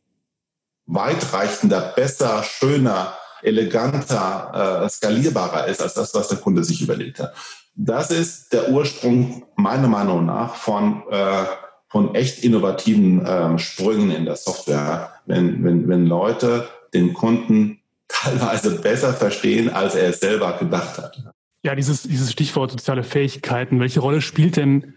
weitreichender, 0.90 1.92
besser, 1.94 2.42
schöner, 2.42 3.14
eleganter, 3.42 4.82
äh, 4.84 4.88
skalierbarer 4.88 5.66
ist 5.66 5.80
als 5.82 5.94
das, 5.94 6.14
was 6.14 6.28
der 6.28 6.38
Kunde 6.38 6.64
sich 6.64 6.82
überlegt 6.82 7.20
hat. 7.20 7.34
Das 7.74 8.10
ist 8.10 8.52
der 8.52 8.70
Ursprung 8.70 9.46
meiner 9.56 9.88
Meinung 9.88 10.26
nach 10.26 10.56
von, 10.56 11.02
äh, 11.10 11.44
von 11.88 12.14
echt 12.14 12.44
innovativen 12.44 13.24
äh, 13.24 13.58
Sprüngen 13.58 14.10
in 14.10 14.24
der 14.24 14.36
Software, 14.36 15.12
wenn, 15.26 15.64
wenn, 15.64 15.88
wenn 15.88 16.06
Leute 16.06 16.68
den 16.92 17.14
Kunden 17.14 17.80
teilweise 18.08 18.80
besser 18.80 19.14
verstehen, 19.14 19.72
als 19.72 19.94
er 19.94 20.10
es 20.10 20.20
selber 20.20 20.58
gedacht 20.58 20.98
hat. 20.98 21.22
Ja, 21.62 21.74
dieses, 21.74 22.02
dieses 22.02 22.32
Stichwort 22.32 22.72
soziale 22.72 23.04
Fähigkeiten. 23.04 23.80
Welche 23.80 24.00
Rolle 24.00 24.20
spielt 24.20 24.56
denn 24.56 24.94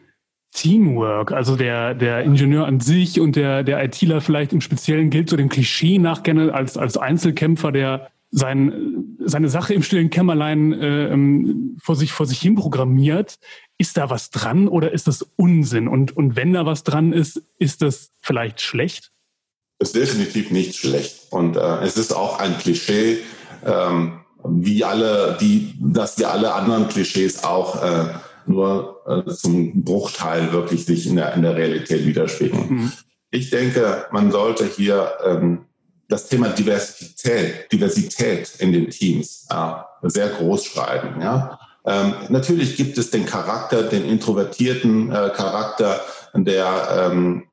Teamwork? 0.53 1.31
Also 1.31 1.55
der, 1.55 1.93
der 1.93 2.23
Ingenieur 2.23 2.65
an 2.65 2.79
sich 2.79 3.19
und 3.19 3.35
der, 3.35 3.63
der 3.63 3.83
ITler 3.83 4.21
vielleicht 4.21 4.53
im 4.53 4.61
Speziellen 4.61 5.09
gilt 5.09 5.29
so 5.29 5.37
dem 5.37 5.49
Klischee 5.49 5.97
nach 5.97 6.23
gerne 6.23 6.53
als, 6.53 6.77
als 6.77 6.97
Einzelkämpfer, 6.97 7.71
der 7.71 8.09
sein, 8.31 9.15
seine 9.19 9.49
Sache 9.49 9.73
im 9.73 9.83
stillen 9.83 10.09
Kämmerlein 10.09 10.73
äh, 10.73 11.07
ähm, 11.09 11.77
vor, 11.81 11.95
sich, 11.95 12.11
vor 12.11 12.25
sich 12.25 12.39
hin 12.39 12.55
programmiert. 12.55 13.39
Ist 13.77 13.97
da 13.97 14.09
was 14.09 14.29
dran 14.31 14.67
oder 14.67 14.91
ist 14.91 15.07
das 15.07 15.25
Unsinn? 15.35 15.87
Und, 15.87 16.15
und 16.15 16.35
wenn 16.35 16.53
da 16.53 16.65
was 16.65 16.83
dran 16.83 17.13
ist, 17.13 17.41
ist 17.59 17.81
das 17.81 18.11
vielleicht 18.21 18.61
schlecht? 18.61 19.13
ist 19.83 19.95
definitiv 19.95 20.51
nicht 20.51 20.75
schlecht. 20.75 21.27
Und 21.29 21.57
äh, 21.57 21.83
es 21.83 21.97
ist 21.97 22.13
auch 22.13 22.39
ein 22.39 22.57
Klischee, 22.57 23.19
ähm, 23.65 24.19
wie 24.45 24.83
alle, 24.83 25.37
die, 25.39 25.75
dass 25.79 26.15
die 26.15 26.25
alle 26.25 26.53
anderen 26.53 26.89
Klischees 26.89 27.43
auch 27.43 27.81
äh, 27.81 28.13
nur 28.47 29.01
äh, 29.07 29.31
zum 29.31 29.83
Bruchteil 29.83 30.51
wirklich 30.51 30.85
sich 30.85 31.07
in 31.07 31.15
der, 31.15 31.33
in 31.33 31.41
der 31.41 31.55
Realität 31.55 32.05
widerspiegeln. 32.05 32.69
Mhm. 32.69 32.91
Ich 33.31 33.49
denke, 33.49 34.05
man 34.11 34.31
sollte 34.31 34.65
hier 34.65 35.11
ähm, 35.25 35.65
das 36.07 36.27
Thema 36.27 36.49
Diversität, 36.49 37.71
Diversität 37.71 38.53
in 38.59 38.71
den 38.71 38.89
Teams 38.89 39.47
äh, 39.49 39.73
sehr 40.03 40.29
groß 40.29 40.65
schreiben. 40.65 41.21
Ja? 41.21 41.59
Ähm, 41.85 42.13
natürlich 42.29 42.75
gibt 42.75 42.97
es 42.97 43.09
den 43.09 43.25
Charakter, 43.25 43.83
den 43.83 44.05
introvertierten 44.05 45.11
äh, 45.11 45.31
Charakter, 45.35 46.01
der 46.35 47.09
ähm, 47.11 47.43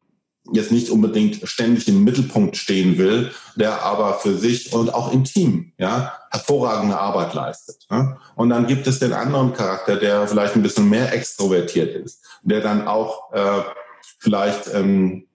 jetzt 0.52 0.72
nicht 0.72 0.90
unbedingt 0.90 1.40
ständig 1.48 1.88
im 1.88 2.04
Mittelpunkt 2.04 2.56
stehen 2.56 2.98
will, 2.98 3.30
der 3.56 3.82
aber 3.82 4.14
für 4.14 4.36
sich 4.36 4.72
und 4.72 4.92
auch 4.94 5.12
im 5.12 5.24
Team 5.24 5.72
ja, 5.78 6.12
hervorragende 6.30 6.98
Arbeit 6.98 7.34
leistet. 7.34 7.86
Ja. 7.90 8.16
Und 8.36 8.50
dann 8.50 8.66
gibt 8.66 8.86
es 8.86 9.00
den 9.00 9.12
anderen 9.12 9.52
Charakter, 9.52 9.96
der 9.96 10.26
vielleicht 10.28 10.54
ein 10.54 10.62
bisschen 10.62 10.88
mehr 10.88 11.12
extrovertiert 11.12 11.94
ist, 11.94 12.24
der 12.42 12.60
dann 12.60 12.86
auch 12.86 13.32
äh, 13.32 13.62
vielleicht 14.18 14.72
ähm, 14.72 15.26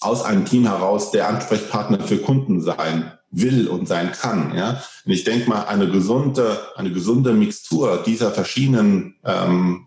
aus 0.00 0.22
einem 0.22 0.44
Team 0.44 0.66
heraus 0.66 1.10
der 1.10 1.28
Ansprechpartner 1.28 2.00
für 2.00 2.18
Kunden 2.18 2.60
sein 2.60 3.12
will 3.30 3.68
und 3.68 3.88
sein 3.88 4.12
kann. 4.12 4.54
Ja. 4.54 4.82
Und 5.04 5.12
ich 5.12 5.24
denke 5.24 5.48
mal, 5.48 5.64
eine 5.64 5.90
gesunde, 5.90 6.58
eine 6.76 6.92
gesunde 6.92 7.32
Mixtur 7.32 8.02
dieser 8.04 8.30
verschiedenen 8.30 9.16
ähm, 9.24 9.86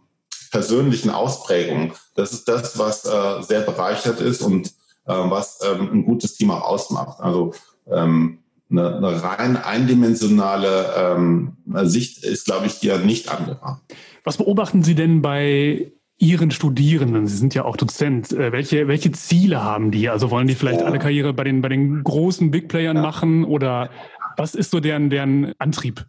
persönlichen 0.52 1.10
Ausprägungen. 1.10 1.94
Das 2.16 2.34
ist 2.34 2.48
das, 2.48 2.78
was 2.78 3.06
äh, 3.06 3.42
sehr 3.42 3.62
bereichert 3.62 4.20
ist 4.20 4.42
und 4.42 4.68
äh, 5.06 5.14
was 5.14 5.60
ähm, 5.64 5.90
ein 5.94 6.06
gutes 6.06 6.36
Team 6.36 6.52
auch 6.52 6.64
ausmacht. 6.64 7.20
Also 7.20 7.54
ähm, 7.90 8.40
eine, 8.72 8.98
eine 8.98 9.24
rein 9.24 9.58
eindimensionale 9.58 10.86
ähm, 10.98 11.58
Sicht 11.84 12.24
ist, 12.24 12.46
glaube 12.46 12.68
ich, 12.68 12.74
hier 12.74 12.98
nicht 13.00 13.30
angebracht. 13.30 13.82
Was 14.24 14.38
beobachten 14.38 14.84
Sie 14.84 14.96
denn 14.96 15.22
bei 15.22 15.92
Ihren 16.18 16.52
Studierenden? 16.52 17.28
Sie 17.28 17.38
sind 17.38 17.54
ja 17.56 17.66
auch 17.66 17.78
Dozent. 17.78 18.32
Äh, 18.32 18.52
welche, 18.52 18.88
welche 18.88 19.12
Ziele 19.12 19.64
haben 19.64 19.92
die? 19.92 20.10
Also 20.10 20.32
wollen 20.32 20.48
die 20.48 20.56
vielleicht 20.56 20.82
ja. 20.82 20.86
alle 20.86 21.00
Karriere 21.00 21.34
bei 21.34 21.44
den, 21.44 21.62
bei 21.62 21.70
den 21.70 22.04
großen 22.04 22.52
Big 22.52 22.68
Playern 22.68 22.98
ja. 22.98 23.02
machen 23.02 23.44
oder 23.44 23.90
was 24.38 24.56
ist 24.56 24.72
so 24.72 24.80
deren, 24.80 25.10
deren 25.10 25.54
Antrieb? 25.60 26.06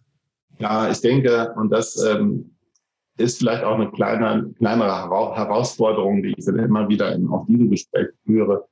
Ja, 0.58 0.90
ich 0.90 1.00
denke, 1.00 1.52
und 1.56 1.70
das 1.70 2.00
ähm, 2.04 2.54
ist 3.16 3.38
vielleicht 3.38 3.64
auch 3.64 3.74
eine 3.74 3.90
kleine, 3.90 4.52
kleinere 4.58 5.10
Herausforderung, 5.36 6.22
die 6.22 6.34
ich 6.36 6.44
dann 6.44 6.58
immer 6.58 6.88
wieder 6.88 7.12
in 7.14 7.28
auch 7.28 7.46
diesem 7.46 7.70
Gespräch 7.70 8.08
führe. 8.24 8.66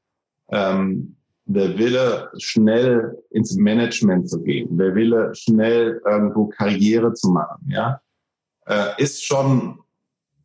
Ähm, 0.50 1.16
der 1.54 1.76
Wille, 1.78 2.30
schnell 2.38 3.18
ins 3.30 3.56
Management 3.56 4.30
zu 4.30 4.40
gehen, 4.42 4.78
der 4.78 4.94
Wille, 4.94 5.34
schnell 5.34 6.00
irgendwo 6.06 6.46
Karriere 6.46 7.12
zu 7.14 7.30
machen, 7.30 7.66
ja, 7.68 8.00
äh, 8.66 9.02
ist 9.02 9.24
schon, 9.24 9.80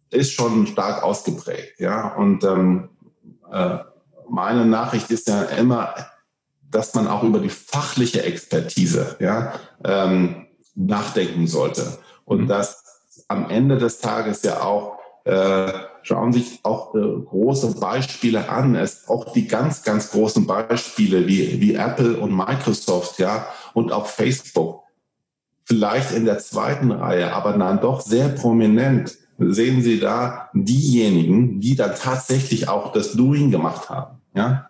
ist 0.10 0.34
schon 0.34 0.66
stark 0.68 1.04
ausgeprägt, 1.04 1.80
ja. 1.80 2.16
Und 2.16 2.44
ähm, 2.44 2.90
äh, 3.52 3.78
meine 4.30 4.66
Nachricht 4.66 5.12
ist 5.12 5.28
ja 5.28 5.44
immer, 5.44 5.94
dass 6.72 6.96
man 6.96 7.08
auch 7.08 7.24
über 7.24 7.40
die 7.40 7.50
fachliche 7.50 8.24
Expertise, 8.24 9.16
ja, 9.20 9.54
ähm, 9.84 10.48
nachdenken 10.74 11.46
sollte. 11.46 12.00
Und 12.26 12.42
mhm. 12.42 12.48
dass 12.48 12.84
am 13.28 13.50
Ende 13.50 13.78
des 13.78 14.00
Tages 14.00 14.42
ja 14.42 14.62
auch, 14.62 14.98
äh, 15.26 15.72
schauen 16.06 16.34
sich 16.34 16.60
auch 16.62 16.94
äh, 16.94 17.00
große 17.00 17.80
Beispiele 17.80 18.48
an. 18.48 18.76
Es 18.76 19.08
auch 19.08 19.34
die 19.34 19.48
ganz, 19.48 19.82
ganz 19.82 20.12
großen 20.12 20.46
Beispiele 20.46 21.28
wie, 21.28 21.60
wie 21.60 21.74
Apple 21.74 22.18
und 22.18 22.36
Microsoft, 22.36 23.18
ja, 23.18 23.48
und 23.74 23.92
auch 23.92 24.06
Facebook. 24.06 24.84
Vielleicht 25.64 26.12
in 26.12 26.26
der 26.26 26.38
zweiten 26.38 26.92
Reihe, 26.92 27.34
aber 27.34 27.58
dann 27.58 27.82
doch 27.82 28.02
sehr 28.02 28.30
prominent 28.30 29.18
sehen 29.40 29.82
Sie 29.82 30.00
da 30.00 30.50
diejenigen, 30.54 31.60
die 31.60 31.76
dann 31.76 31.96
tatsächlich 31.96 32.70
auch 32.70 32.94
das 32.94 33.14
Doing 33.14 33.50
gemacht 33.50 33.90
haben, 33.90 34.22
ja. 34.36 34.70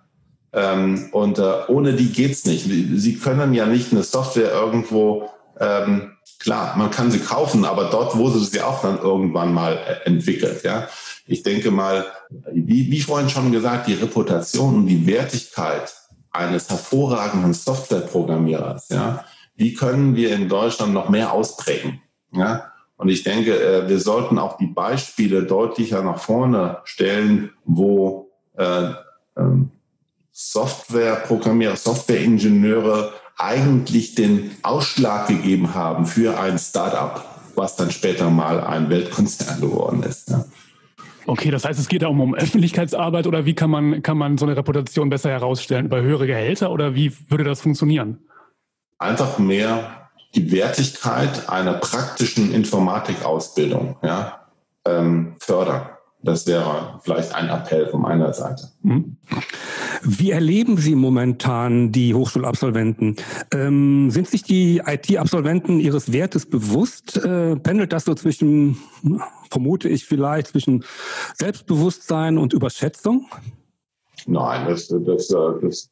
Ähm, 0.54 1.10
und 1.12 1.38
äh, 1.38 1.52
ohne 1.68 1.94
die 1.94 2.14
geht's 2.14 2.46
nicht. 2.46 2.64
Sie 2.64 3.16
können 3.18 3.54
ja 3.54 3.66
nicht 3.66 3.92
eine 3.92 4.04
Software 4.04 4.54
irgendwo 4.54 5.30
ähm, 5.60 6.16
Klar, 6.40 6.76
man 6.78 6.92
kann 6.92 7.12
sie 7.12 7.20
kaufen, 7.20 7.66
aber 7.66 7.86
dort 7.86 8.18
wurde 8.18 8.40
sie 8.40 8.62
auch 8.62 8.82
dann 8.82 9.00
irgendwann 9.00 9.54
mal 9.54 9.74
äh, 9.74 10.08
entwickelt. 10.08 10.64
Ja, 10.64 10.88
ich 11.28 11.44
denke 11.44 11.72
mal, 11.72 12.06
wie, 12.52 12.92
wie 12.92 13.02
vorhin 13.02 13.30
schon 13.30 13.52
gesagt, 13.52 13.88
die 13.88 13.94
Reputation 13.94 14.76
und 14.76 14.88
die 14.88 15.08
Wertigkeit 15.08 15.94
eines 16.32 16.70
hervorragenden 16.70 17.54
Softwareprogrammierers, 17.54 18.90
ja, 18.90 19.26
wie 19.56 19.74
können 19.74 20.16
wir 20.16 20.34
in 20.36 20.50
Deutschland 20.50 20.94
noch 20.94 21.10
mehr 21.10 21.32
ausprägen? 21.32 22.02
Ja, 22.32 22.72
und 22.98 23.10
ich 23.10 23.24
denke, 23.24 23.58
äh, 23.58 23.90
wir 23.90 24.00
sollten 24.00 24.38
auch 24.38 24.58
die 24.58 24.68
Beispiele 24.68 25.44
deutlicher 25.44 26.02
nach 26.02 26.20
vorne 26.20 26.80
stellen, 26.84 27.52
wo 27.66 28.32
äh, 28.58 28.92
ähm, 29.38 29.72
Softwareprogrammierer, 30.32 31.76
Softwareingenieure 31.76 33.14
eigentlich 33.38 34.16
den 34.16 34.52
Ausschlag 34.64 35.28
gegeben 35.28 35.74
haben 35.74 36.06
für 36.06 36.40
ein 36.40 36.58
Startup, 36.58 37.24
was 37.56 37.76
dann 37.76 37.92
später 37.92 38.30
mal 38.30 38.62
ein 38.62 38.90
Weltkonzern 38.90 39.60
geworden 39.60 40.04
ist. 40.04 40.30
Ja. 40.30 40.46
Okay, 41.28 41.50
das 41.50 41.66
heißt, 41.66 41.80
es 41.80 41.88
geht 41.88 42.04
da 42.04 42.08
um, 42.08 42.22
um 42.22 42.36
Öffentlichkeitsarbeit 42.36 43.26
oder 43.26 43.46
wie 43.46 43.56
kann 43.56 43.70
man, 43.70 44.04
kann 44.04 44.18
man 44.18 44.38
so 44.38 44.46
eine 44.46 44.56
Reputation 44.56 45.10
besser 45.10 45.32
herausstellen? 45.32 45.86
Über 45.86 46.02
höhere 46.02 46.28
Gehälter 46.28 46.72
oder 46.72 46.96
wie 46.96 47.12
würde 47.30 47.44
das 47.44 47.62
funktionieren? 47.62 48.20
Einfach 49.00 49.40
mehr 49.40 50.10
die 50.36 50.52
Wertigkeit 50.52 51.50
einer 51.50 51.74
praktischen 51.74 52.54
Informatikausbildung 52.54 53.98
ja, 54.04 54.46
ähm, 54.86 55.36
fördern. 55.40 55.90
Das 56.22 56.48
wäre 56.48 57.00
vielleicht 57.04 57.34
ein 57.36 57.50
Appell 57.50 57.88
von 57.88 58.02
meiner 58.02 58.34
Seite. 58.34 58.70
Mhm. 58.82 59.18
Wie 60.08 60.30
erleben 60.30 60.78
Sie 60.78 60.94
momentan 60.94 61.92
die 61.92 62.14
Hochschulabsolventen? 62.14 63.16
Ähm, 63.52 64.12
sind 64.12 64.28
sich 64.28 64.44
die 64.44 64.84
IT-Absolventen 64.86 65.80
ihres 65.80 66.14
Wertes 66.14 66.46
bewusst? 66.46 67.18
Äh, 67.18 67.56
pendelt 67.56 67.92
das 67.92 68.06
so 68.06 68.14
zwischen, 68.14 68.78
vermute 69.50 69.90
ich 69.90 70.06
vielleicht, 70.06 70.48
zwischen 70.48 70.84
Selbstbewusstsein 71.34 72.38
und 72.38 72.54
Überschätzung? 72.54 73.28
Nein, 74.28 74.68
das, 74.68 74.88
das, 74.88 75.28
das, 75.28 75.92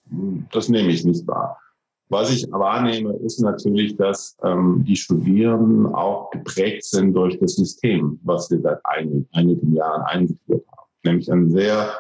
das 0.52 0.69
nehme 0.69 0.91
ich 0.91 1.04
nicht 1.04 1.26
wahr. 1.28 1.58
Was 2.10 2.32
ich 2.32 2.45
wahrnehme, 2.52 3.13
ist 3.26 3.41
natürlich, 3.41 3.95
dass 3.97 4.38
ähm, 4.43 4.84
die 4.88 4.95
Studierenden 4.95 5.88
auch 5.88 6.30
geprägt 6.30 6.84
sind 6.84 7.13
durch 7.13 7.39
das 7.39 7.56
System, 7.56 8.19
was 8.23 8.52
wir 8.52 8.62
seit 8.62 8.80
einigen, 8.84 9.28
einigen 9.32 9.73
Jahren 9.73 10.04
eingeführt 10.04 10.63
haben. 10.67 10.89
Nämlich 11.04 11.32
ein 11.32 11.49
sehr 11.49 11.91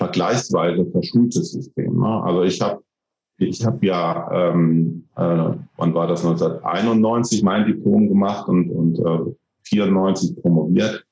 vergleichsweise 0.00 0.86
verschultes 0.90 1.52
System. 1.52 2.00
Ne? 2.00 2.22
Also 2.24 2.42
ich 2.42 2.60
habe 2.62 2.82
ich 3.36 3.64
hab 3.64 3.82
ja, 3.82 4.30
ähm, 4.32 5.08
äh, 5.16 5.54
wann 5.76 5.94
war 5.94 6.06
das, 6.06 6.24
1991 6.24 7.42
mein 7.42 7.66
Diplom 7.66 8.08
gemacht 8.08 8.48
und, 8.48 8.70
und 8.70 8.98
äh, 8.98 9.34
94 9.64 10.40
promoviert. 10.40 11.04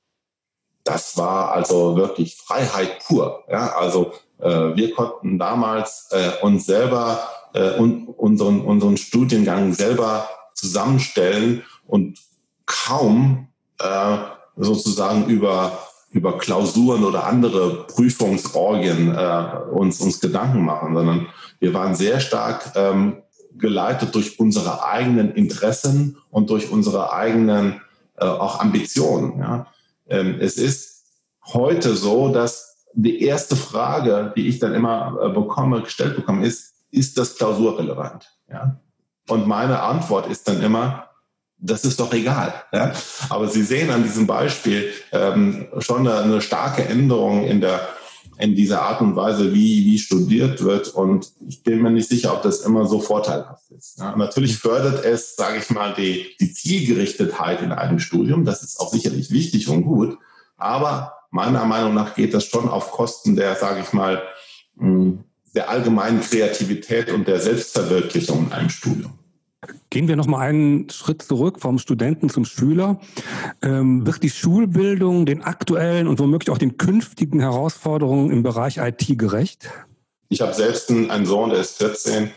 Das 0.84 1.16
war 1.18 1.52
also 1.52 1.96
wirklich 1.96 2.36
Freiheit 2.36 3.02
pur. 3.06 3.44
Ja? 3.50 3.74
Also 3.78 4.12
äh, 4.38 4.74
wir 4.74 4.92
konnten 4.94 5.38
damals 5.38 6.08
äh, 6.10 6.44
uns 6.44 6.64
selber 6.66 7.20
äh, 7.52 7.78
und 7.78 8.08
unseren, 8.08 8.62
unseren 8.62 8.96
Studiengang 8.96 9.72
selber 9.74 10.28
zusammenstellen 10.54 11.62
und 11.86 12.18
kaum 12.64 13.48
äh, 13.80 14.16
sozusagen 14.56 15.26
über 15.26 15.78
über 16.10 16.38
Klausuren 16.38 17.04
oder 17.04 17.26
andere 17.26 17.86
Prüfungsorgien 17.86 19.14
äh, 19.14 19.44
uns, 19.70 20.00
uns 20.00 20.20
Gedanken 20.20 20.64
machen, 20.64 20.94
sondern 20.94 21.26
wir 21.60 21.74
waren 21.74 21.94
sehr 21.94 22.20
stark 22.20 22.72
ähm, 22.76 23.22
geleitet 23.56 24.14
durch 24.14 24.38
unsere 24.38 24.84
eigenen 24.84 25.32
Interessen 25.32 26.16
und 26.30 26.50
durch 26.50 26.70
unsere 26.70 27.12
eigenen 27.12 27.80
äh, 28.16 28.24
auch 28.24 28.60
Ambitionen. 28.60 29.38
Ja. 29.38 29.66
Ähm, 30.08 30.36
es 30.40 30.56
ist 30.56 31.04
heute 31.52 31.94
so, 31.94 32.28
dass 32.28 32.86
die 32.94 33.22
erste 33.22 33.56
Frage, 33.56 34.32
die 34.36 34.48
ich 34.48 34.58
dann 34.58 34.74
immer 34.74 35.18
äh, 35.22 35.28
bekomme, 35.28 35.82
gestellt 35.82 36.16
bekomme, 36.16 36.46
ist, 36.46 36.74
ist 36.90 37.18
das 37.18 37.36
klausurrelevant? 37.36 38.32
Ja? 38.50 38.80
Und 39.28 39.46
meine 39.46 39.82
Antwort 39.82 40.26
ist 40.26 40.48
dann 40.48 40.62
immer, 40.62 41.07
das 41.60 41.84
ist 41.84 42.00
doch 42.00 42.12
egal. 42.12 42.54
Ja? 42.72 42.92
Aber 43.28 43.48
Sie 43.48 43.62
sehen 43.62 43.90
an 43.90 44.02
diesem 44.02 44.26
Beispiel 44.26 44.92
ähm, 45.12 45.66
schon 45.78 46.06
eine, 46.06 46.20
eine, 46.20 46.40
starke 46.40 46.84
Änderung 46.84 47.44
in 47.44 47.60
der 47.60 47.88
in 48.38 48.54
dieser 48.54 48.82
Art 48.82 49.00
und 49.00 49.16
Weise, 49.16 49.52
wie, 49.52 49.84
wie 49.84 49.98
studiert 49.98 50.62
wird. 50.62 50.88
Und 50.88 51.32
ich 51.48 51.64
bin 51.64 51.82
mir 51.82 51.90
nicht 51.90 52.08
sicher, 52.08 52.32
ob 52.32 52.42
das 52.42 52.60
immer 52.60 52.86
so 52.86 53.00
vorteilhaft 53.00 53.68
ist. 53.76 53.98
Ja? 53.98 54.14
Natürlich 54.16 54.58
fördert 54.58 55.04
es, 55.04 55.34
sage 55.34 55.58
ich 55.58 55.70
mal, 55.70 55.92
die, 55.94 56.36
die 56.40 56.52
Zielgerichtetheit 56.52 57.62
in 57.62 57.72
einem 57.72 57.98
Studium. 57.98 58.44
Das 58.44 58.62
ist 58.62 58.78
auch 58.78 58.92
sicherlich 58.92 59.32
wichtig 59.32 59.68
und 59.68 59.82
gut. 59.82 60.18
Aber 60.56 61.14
meiner 61.32 61.64
Meinung 61.64 61.94
nach 61.94 62.14
geht 62.14 62.32
das 62.32 62.44
schon 62.44 62.68
auf 62.68 62.92
Kosten 62.92 63.34
der, 63.34 63.56
sage 63.56 63.80
ich 63.80 63.92
mal, 63.92 64.22
der 65.54 65.68
allgemeinen 65.68 66.20
Kreativität 66.20 67.10
und 67.10 67.26
der 67.26 67.40
Selbstverwirklichung 67.40 68.46
in 68.46 68.52
einem 68.52 68.70
Studium. 68.70 69.17
Gehen 69.90 70.08
wir 70.08 70.16
noch 70.16 70.26
mal 70.26 70.40
einen 70.40 70.90
Schritt 70.90 71.22
zurück 71.22 71.60
vom 71.60 71.78
Studenten 71.78 72.28
zum 72.28 72.44
Schüler. 72.44 73.00
Ähm, 73.62 74.06
wird 74.06 74.22
die 74.22 74.30
Schulbildung 74.30 75.26
den 75.26 75.42
aktuellen 75.42 76.06
und 76.06 76.18
womöglich 76.18 76.50
auch 76.50 76.58
den 76.58 76.76
künftigen 76.76 77.40
Herausforderungen 77.40 78.30
im 78.30 78.42
Bereich 78.42 78.78
IT 78.78 79.18
gerecht? 79.18 79.70
Ich 80.28 80.40
habe 80.40 80.52
selbst 80.52 80.90
einen 80.90 81.26
Sohn, 81.26 81.50
der 81.50 81.60
ist 81.60 81.78
14. 81.78 82.30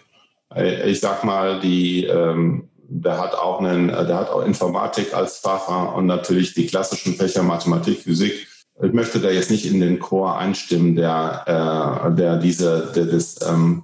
Äh, 0.55 0.89
ich 0.89 0.99
sag 0.99 1.23
mal, 1.23 1.59
die, 1.59 2.05
ähm, 2.05 2.69
der 2.87 3.17
hat 3.17 3.35
auch 3.35 3.59
einen, 3.59 3.87
der 3.87 4.15
hat 4.15 4.29
auch 4.29 4.45
Informatik 4.45 5.13
als 5.13 5.37
Facher 5.37 5.95
und 5.95 6.05
natürlich 6.05 6.53
die 6.53 6.67
klassischen 6.67 7.15
Fächer 7.15 7.43
Mathematik, 7.43 7.99
Physik. 7.99 8.47
Ich 8.83 8.93
möchte 8.93 9.19
da 9.19 9.29
jetzt 9.29 9.51
nicht 9.51 9.65
in 9.65 9.79
den 9.79 9.99
Chor 9.99 10.37
einstimmen, 10.37 10.95
der, 10.95 12.05
äh, 12.05 12.15
der 12.15 12.37
diese, 12.37 12.91
der 12.95 13.05
das 13.05 13.39
ähm, 13.47 13.83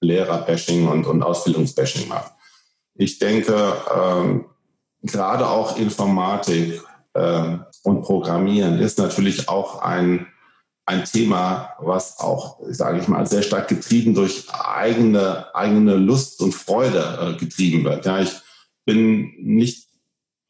Lehrerbashing 0.00 0.86
und, 0.88 1.06
und 1.06 1.22
Ausbildungsbashing 1.22 2.08
macht. 2.08 2.32
Ich 2.94 3.18
denke, 3.18 3.74
ähm, 3.94 4.44
gerade 5.02 5.48
auch 5.48 5.76
Informatik 5.76 6.82
äh, 7.14 7.58
und 7.82 8.02
Programmieren 8.02 8.78
ist 8.78 8.98
natürlich 8.98 9.48
auch 9.48 9.82
ein, 9.82 10.26
ein 10.86 11.04
Thema, 11.04 11.70
was 11.80 12.20
auch, 12.20 12.60
sage 12.68 13.00
ich 13.00 13.08
mal, 13.08 13.26
sehr 13.26 13.42
stark 13.42 13.68
getrieben 13.68 14.14
durch 14.14 14.46
eigene, 14.50 15.54
eigene 15.54 15.96
Lust 15.96 16.40
und 16.40 16.54
Freude 16.54 17.34
äh, 17.36 17.38
getrieben 17.38 17.84
wird. 17.84 18.06
Ja, 18.06 18.20
ich 18.20 18.32
bin 18.84 19.32
nicht 19.38 19.88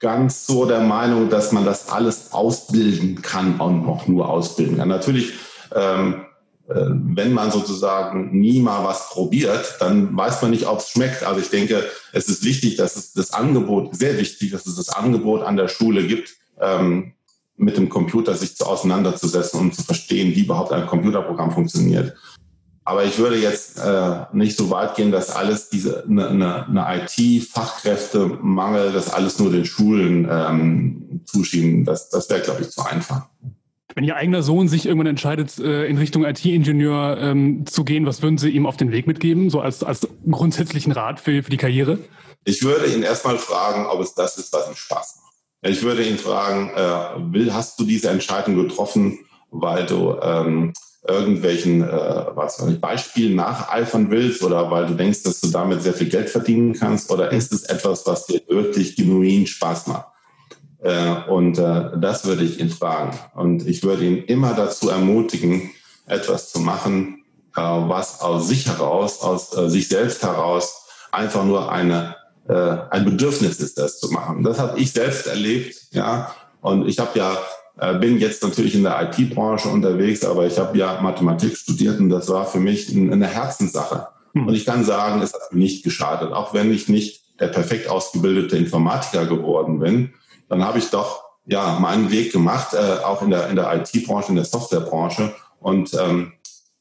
ganz 0.01 0.47
so 0.47 0.67
der 0.67 0.81
Meinung, 0.81 1.31
dass 1.31 1.53
man 1.53 1.65
das 1.65 1.89
alles 1.89 2.33
ausbilden 2.33 3.23
kann 3.23 3.59
und 3.61 3.87
auch 3.87 4.07
nur 4.07 4.29
ausbilden 4.29 4.77
kann. 4.77 4.89
Natürlich 4.89 5.33
ähm, 5.75 6.15
äh, 6.15 6.34
wenn 6.67 7.33
man 7.33 7.51
sozusagen 7.51 8.39
nie 8.39 8.61
mal 8.61 8.85
was 8.85 9.11
probiert, 9.11 9.77
dann 9.81 10.17
weiß 10.17 10.41
man 10.43 10.51
nicht, 10.51 10.67
ob 10.67 10.79
es 10.79 10.89
schmeckt. 10.89 11.23
Also 11.23 11.41
ich 11.41 11.51
denke, 11.51 11.85
es 12.13 12.29
ist 12.29 12.45
wichtig, 12.45 12.77
dass 12.77 12.97
es 12.97 13.13
das 13.13 13.35
Angebot, 13.35 13.95
sehr 13.95 14.17
wichtig, 14.19 14.53
dass 14.53 14.67
es 14.67 14.77
das 14.77 14.89
Angebot 14.89 15.43
an 15.43 15.57
der 15.57 15.69
Schule 15.69 16.07
gibt, 16.07 16.37
ähm, 16.61 17.13
mit 17.57 17.77
dem 17.77 17.89
Computer 17.89 18.35
sich 18.35 18.57
zu 18.57 18.67
auseinanderzusetzen 18.67 19.61
und 19.61 19.75
zu 19.75 19.83
verstehen, 19.83 20.35
wie 20.35 20.45
überhaupt 20.45 20.73
ein 20.73 20.87
Computerprogramm 20.87 21.53
funktioniert. 21.53 22.15
Aber 22.87 23.05
ich 23.05 23.19
würde 23.19 23.37
jetzt 23.37 23.79
äh, 23.79 24.25
nicht 24.33 24.57
so 24.57 24.71
weit 24.71 24.95
gehen, 24.95 25.11
dass 25.11 25.31
alles 25.31 25.71
diese 25.71 26.05
eine, 26.05 26.29
eine, 26.29 26.67
eine 26.67 27.03
IT-Fachkräftemangel, 27.03 28.93
das 28.93 29.13
alles 29.13 29.39
nur 29.39 29.51
den 29.51 29.65
Schulen 29.65 30.29
ähm, 30.31 31.23
zuschieben. 31.25 31.85
Das, 31.85 32.11
das 32.11 32.29
wäre, 32.29 32.43
glaube 32.43 32.63
ich, 32.63 32.71
zu 32.71 32.83
einfach. 32.83 33.29
Wenn 33.95 34.05
Ihr 34.05 34.17
eigener 34.17 34.43
Sohn 34.43 34.67
sich 34.67 34.87
irgendwann 34.87 35.07
entscheidet, 35.07 35.59
äh, 35.59 35.87
in 35.87 35.99
Richtung 35.99 36.25
IT-Ingenieur 36.25 37.19
ähm, 37.21 37.65
zu 37.67 37.85
gehen, 37.85 38.07
was 38.07 38.23
würden 38.23 38.39
Sie 38.39 38.51
ihm 38.51 38.67
auf 38.67 38.77
den 38.77 38.91
Weg 38.91 39.07
mitgeben, 39.07 39.51
so 39.51 39.61
als, 39.61 39.85
als 39.85 40.09
grundsätzlichen 40.29 40.93
Rat 40.93 41.21
für, 41.21 41.43
für 41.43 41.51
die 41.51 41.57
Karriere? 41.57 41.99
Ich 42.45 42.63
würde 42.63 42.87
ihn 42.87 43.03
erstmal 43.03 43.39
fragen, 43.39 43.87
ob 43.87 44.01
es 44.01 44.15
das 44.15 44.37
ist, 44.37 44.53
was 44.53 44.69
ihm 44.69 44.77
Spaß 44.77 45.21
macht. 45.23 45.35
Ich 45.63 45.83
würde 45.83 46.03
ihn 46.03 46.19
fragen, 46.19 46.71
äh, 46.71 47.33
will, 47.33 47.55
hast 47.55 47.79
du 47.79 47.85
diese 47.85 48.11
Entscheidung 48.11 48.57
getroffen, 48.57 49.19
weil 49.51 49.87
du 49.87 50.17
ähm, 50.21 50.73
irgendwelchen 51.07 51.83
äh, 51.83 52.27
was 52.35 52.61
weiß 52.61 52.71
ich, 52.71 52.81
Beispielen 52.81 53.37
nacheifern 53.37 54.11
willst 54.11 54.43
oder 54.43 54.71
weil 54.71 54.87
du 54.87 54.95
denkst, 54.95 55.23
dass 55.23 55.41
du 55.41 55.49
damit 55.49 55.83
sehr 55.83 55.95
viel 55.95 56.09
Geld 56.09 56.31
verdienen 56.31 56.73
kannst 56.73 57.11
oder 57.11 57.31
ist 57.31 57.53
es 57.53 57.65
etwas, 57.65 58.07
was 58.07 58.27
dir 58.27 58.41
wirklich 58.49 58.97
genuin 58.97 59.47
Spaß 59.47 59.87
macht? 59.87 60.09
Äh, 60.85 61.31
und 61.31 61.59
äh, 61.59 61.99
das 61.99 62.27
würde 62.27 62.45
ich 62.45 62.61
ihn 62.61 62.69
fragen. 62.69 63.19
Und 63.35 63.67
ich 63.67 63.83
würde 63.83 64.05
ihn 64.05 64.19
immer 64.25 64.53
dazu 64.53 64.91
ermutigen, 64.91 65.71
etwas 66.07 66.53
zu 66.53 66.61
machen, 66.61 67.25
äh, 67.57 67.63
was 67.63 68.21
aus 68.21 68.49
sich 68.49 68.67
heraus, 68.67 69.23
aus 69.23 69.51
sich 69.51 69.89
selbst 69.89 70.23
heraus 70.23 70.87
einfach 71.11 71.45
nur 71.45 71.71
eine, 71.71 72.17
ein 72.47 73.07
Bedürfnis 73.07 73.59
ist, 73.59 73.79
das 73.79 74.01
zu 74.01 74.11
machen. 74.11 74.43
Das 74.43 74.59
habe 74.59 74.79
ich 74.79 74.93
selbst 74.93 75.27
erlebt, 75.27 75.77
ja. 75.93 76.35
Und 76.61 76.87
ich 76.87 76.99
habe 76.99 77.19
ja 77.19 77.39
bin 78.01 78.19
jetzt 78.19 78.43
natürlich 78.43 78.75
in 78.75 78.83
der 78.83 79.01
IT-Branche 79.03 79.71
unterwegs, 79.71 80.25
aber 80.25 80.47
ich 80.47 80.59
habe 80.59 80.77
ja 80.77 81.01
Mathematik 81.01 81.57
studiert 81.57 81.99
und 81.99 82.11
das 82.11 82.29
war 82.29 82.45
für 82.45 82.61
mich 82.61 82.95
eine 82.95 83.27
Herzenssache. 83.27 84.09
Hm. 84.35 84.47
Und 84.47 84.55
ich 84.55 84.67
kann 84.67 84.85
sagen, 84.85 85.23
es 85.23 85.33
hat 85.33 85.53
mir 85.53 85.61
nicht 85.61 85.85
geschadet, 85.85 86.33
auch 86.33 86.53
wenn 86.53 86.71
ich 86.71 86.91
nicht 86.91 87.23
der 87.41 87.49
perfekt 87.49 87.89
ausgebildete 87.89 88.59
Informatiker 88.59 89.25
geworden 89.25 89.79
bin 89.79 90.13
dann 90.49 90.65
habe 90.65 90.79
ich 90.79 90.91
doch 90.91 91.25
ja 91.47 91.79
meinen 91.79 92.11
Weg 92.11 92.33
gemacht, 92.33 92.75
äh, 92.75 93.03
auch 93.05 93.23
in 93.23 93.31
der, 93.31 93.49
in 93.49 93.57
der 93.57 93.75
IT-Branche, 93.75 94.31
in 94.31 94.37
der 94.37 94.45
Softwarebranche. 94.45 95.35
Und 95.61 95.95
ähm, 95.95 96.33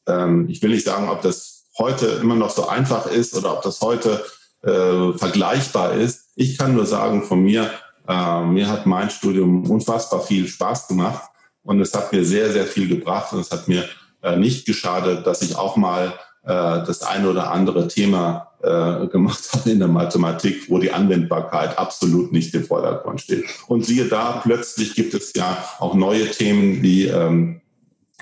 ähm, 0.07 0.47
ich 0.49 0.61
will 0.61 0.71
nicht 0.71 0.85
sagen, 0.85 1.09
ob 1.09 1.21
das 1.21 1.65
heute 1.77 2.05
immer 2.21 2.35
noch 2.35 2.49
so 2.49 2.67
einfach 2.67 3.07
ist 3.07 3.35
oder 3.35 3.53
ob 3.53 3.61
das 3.61 3.81
heute 3.81 4.23
äh, 4.63 5.17
vergleichbar 5.17 5.93
ist. 5.93 6.29
Ich 6.35 6.57
kann 6.57 6.73
nur 6.73 6.85
sagen, 6.85 7.23
von 7.23 7.43
mir, 7.43 7.69
äh, 8.07 8.41
mir 8.41 8.69
hat 8.69 8.85
mein 8.85 9.09
Studium 9.09 9.69
unfassbar 9.69 10.21
viel 10.21 10.47
Spaß 10.47 10.87
gemacht 10.87 11.23
und 11.63 11.81
es 11.81 11.93
hat 11.93 12.11
mir 12.11 12.25
sehr, 12.25 12.51
sehr 12.51 12.65
viel 12.65 12.87
gebracht 12.87 13.33
und 13.33 13.39
es 13.39 13.51
hat 13.51 13.67
mir 13.67 13.87
äh, 14.21 14.37
nicht 14.37 14.65
geschadet, 14.65 15.25
dass 15.27 15.41
ich 15.41 15.55
auch 15.57 15.75
mal 15.75 16.13
das 16.45 17.03
eine 17.03 17.29
oder 17.29 17.51
andere 17.51 17.87
Thema 17.87 18.49
äh, 18.61 19.07
gemacht 19.07 19.43
hat 19.53 19.65
in 19.65 19.79
der 19.79 19.87
Mathematik, 19.87 20.69
wo 20.69 20.77
die 20.77 20.91
Anwendbarkeit 20.91 21.77
absolut 21.77 22.31
nicht 22.31 22.53
im 22.53 22.65
Vordergrund 22.65 23.21
steht. 23.21 23.45
Und 23.67 23.85
siehe 23.85 24.05
da, 24.05 24.41
plötzlich 24.43 24.95
gibt 24.95 25.13
es 25.13 25.33
ja 25.35 25.57
auch 25.79 25.95
neue 25.95 26.29
Themen 26.29 26.81
wie 26.81 27.07
ähm, 27.07 27.61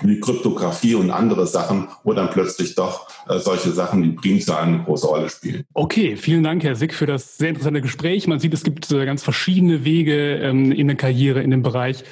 wie 0.04 0.20
Kryptographie 0.20 0.94
und 0.94 1.10
andere 1.10 1.46
Sachen, 1.46 1.88
wo 2.04 2.12
dann 2.12 2.30
plötzlich 2.30 2.74
doch 2.74 3.08
äh, 3.28 3.38
solche 3.38 3.70
Sachen 3.70 4.02
wie 4.02 4.10
Primzahlen 4.12 4.74
eine 4.74 4.84
große 4.84 5.06
Rolle 5.06 5.30
spielen. 5.30 5.64
Okay, 5.74 6.16
vielen 6.16 6.42
Dank, 6.42 6.64
Herr 6.64 6.74
Sick, 6.74 6.94
für 6.94 7.06
das 7.06 7.38
sehr 7.38 7.50
interessante 7.50 7.80
Gespräch. 7.80 8.26
Man 8.26 8.40
sieht, 8.40 8.54
es 8.54 8.64
gibt 8.64 8.90
äh, 8.90 9.04
ganz 9.04 9.22
verschiedene 9.22 9.84
Wege 9.84 10.36
ähm, 10.36 10.72
in 10.72 10.88
der 10.88 10.96
Karriere 10.96 11.42
in 11.42 11.50
dem 11.50 11.62
Bereich. 11.62 12.04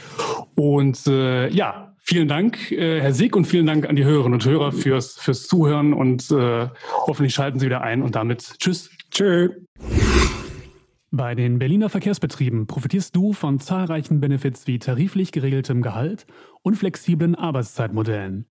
Und 0.55 1.07
äh, 1.07 1.49
ja, 1.49 1.90
Vielen 2.13 2.27
Dank, 2.27 2.73
äh, 2.73 3.01
Herr 3.01 3.13
Sieg, 3.13 3.37
und 3.37 3.45
vielen 3.45 3.67
Dank 3.67 3.89
an 3.89 3.95
die 3.95 4.05
Hörerinnen 4.05 4.33
und 4.33 4.45
Hörer 4.45 4.73
fürs, 4.73 5.17
fürs 5.17 5.47
Zuhören 5.47 5.93
und 5.93 6.29
äh, 6.33 6.67
hoffentlich 7.07 7.33
schalten 7.33 7.61
Sie 7.61 7.67
wieder 7.67 7.83
ein 7.83 8.03
und 8.03 8.17
damit 8.17 8.55
Tschüss. 8.59 8.91
Tschö. 9.13 9.51
Bei 11.13 11.37
den 11.37 11.61
Berliner 11.61 11.89
Verkehrsbetrieben 11.89 12.67
profitierst 12.67 13.15
du 13.15 13.33
von 13.33 13.61
zahlreichen 13.61 14.19
Benefits 14.19 14.67
wie 14.67 14.81
tariflich 14.81 15.31
geregeltem 15.31 15.83
Gehalt 15.83 16.27
und 16.63 16.75
flexiblen 16.75 17.37
Arbeitszeitmodellen. 17.37 18.47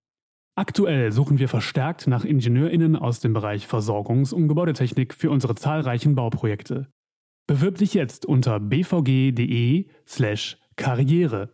Aktuell 0.54 1.12
suchen 1.12 1.38
wir 1.38 1.50
verstärkt 1.50 2.06
nach 2.06 2.24
IngenieurInnen 2.24 2.96
aus 2.96 3.20
dem 3.20 3.34
Bereich 3.34 3.66
Versorgungs- 3.66 4.32
und 4.32 4.48
Gebäudetechnik 4.48 5.12
für 5.12 5.30
unsere 5.30 5.54
zahlreichen 5.54 6.14
Bauprojekte. 6.14 6.86
Bewirb 7.46 7.76
dich 7.76 7.92
jetzt 7.92 8.24
unter 8.24 8.58
bvg.de 8.58 9.86
slash 10.08 10.56
karriere. 10.76 11.50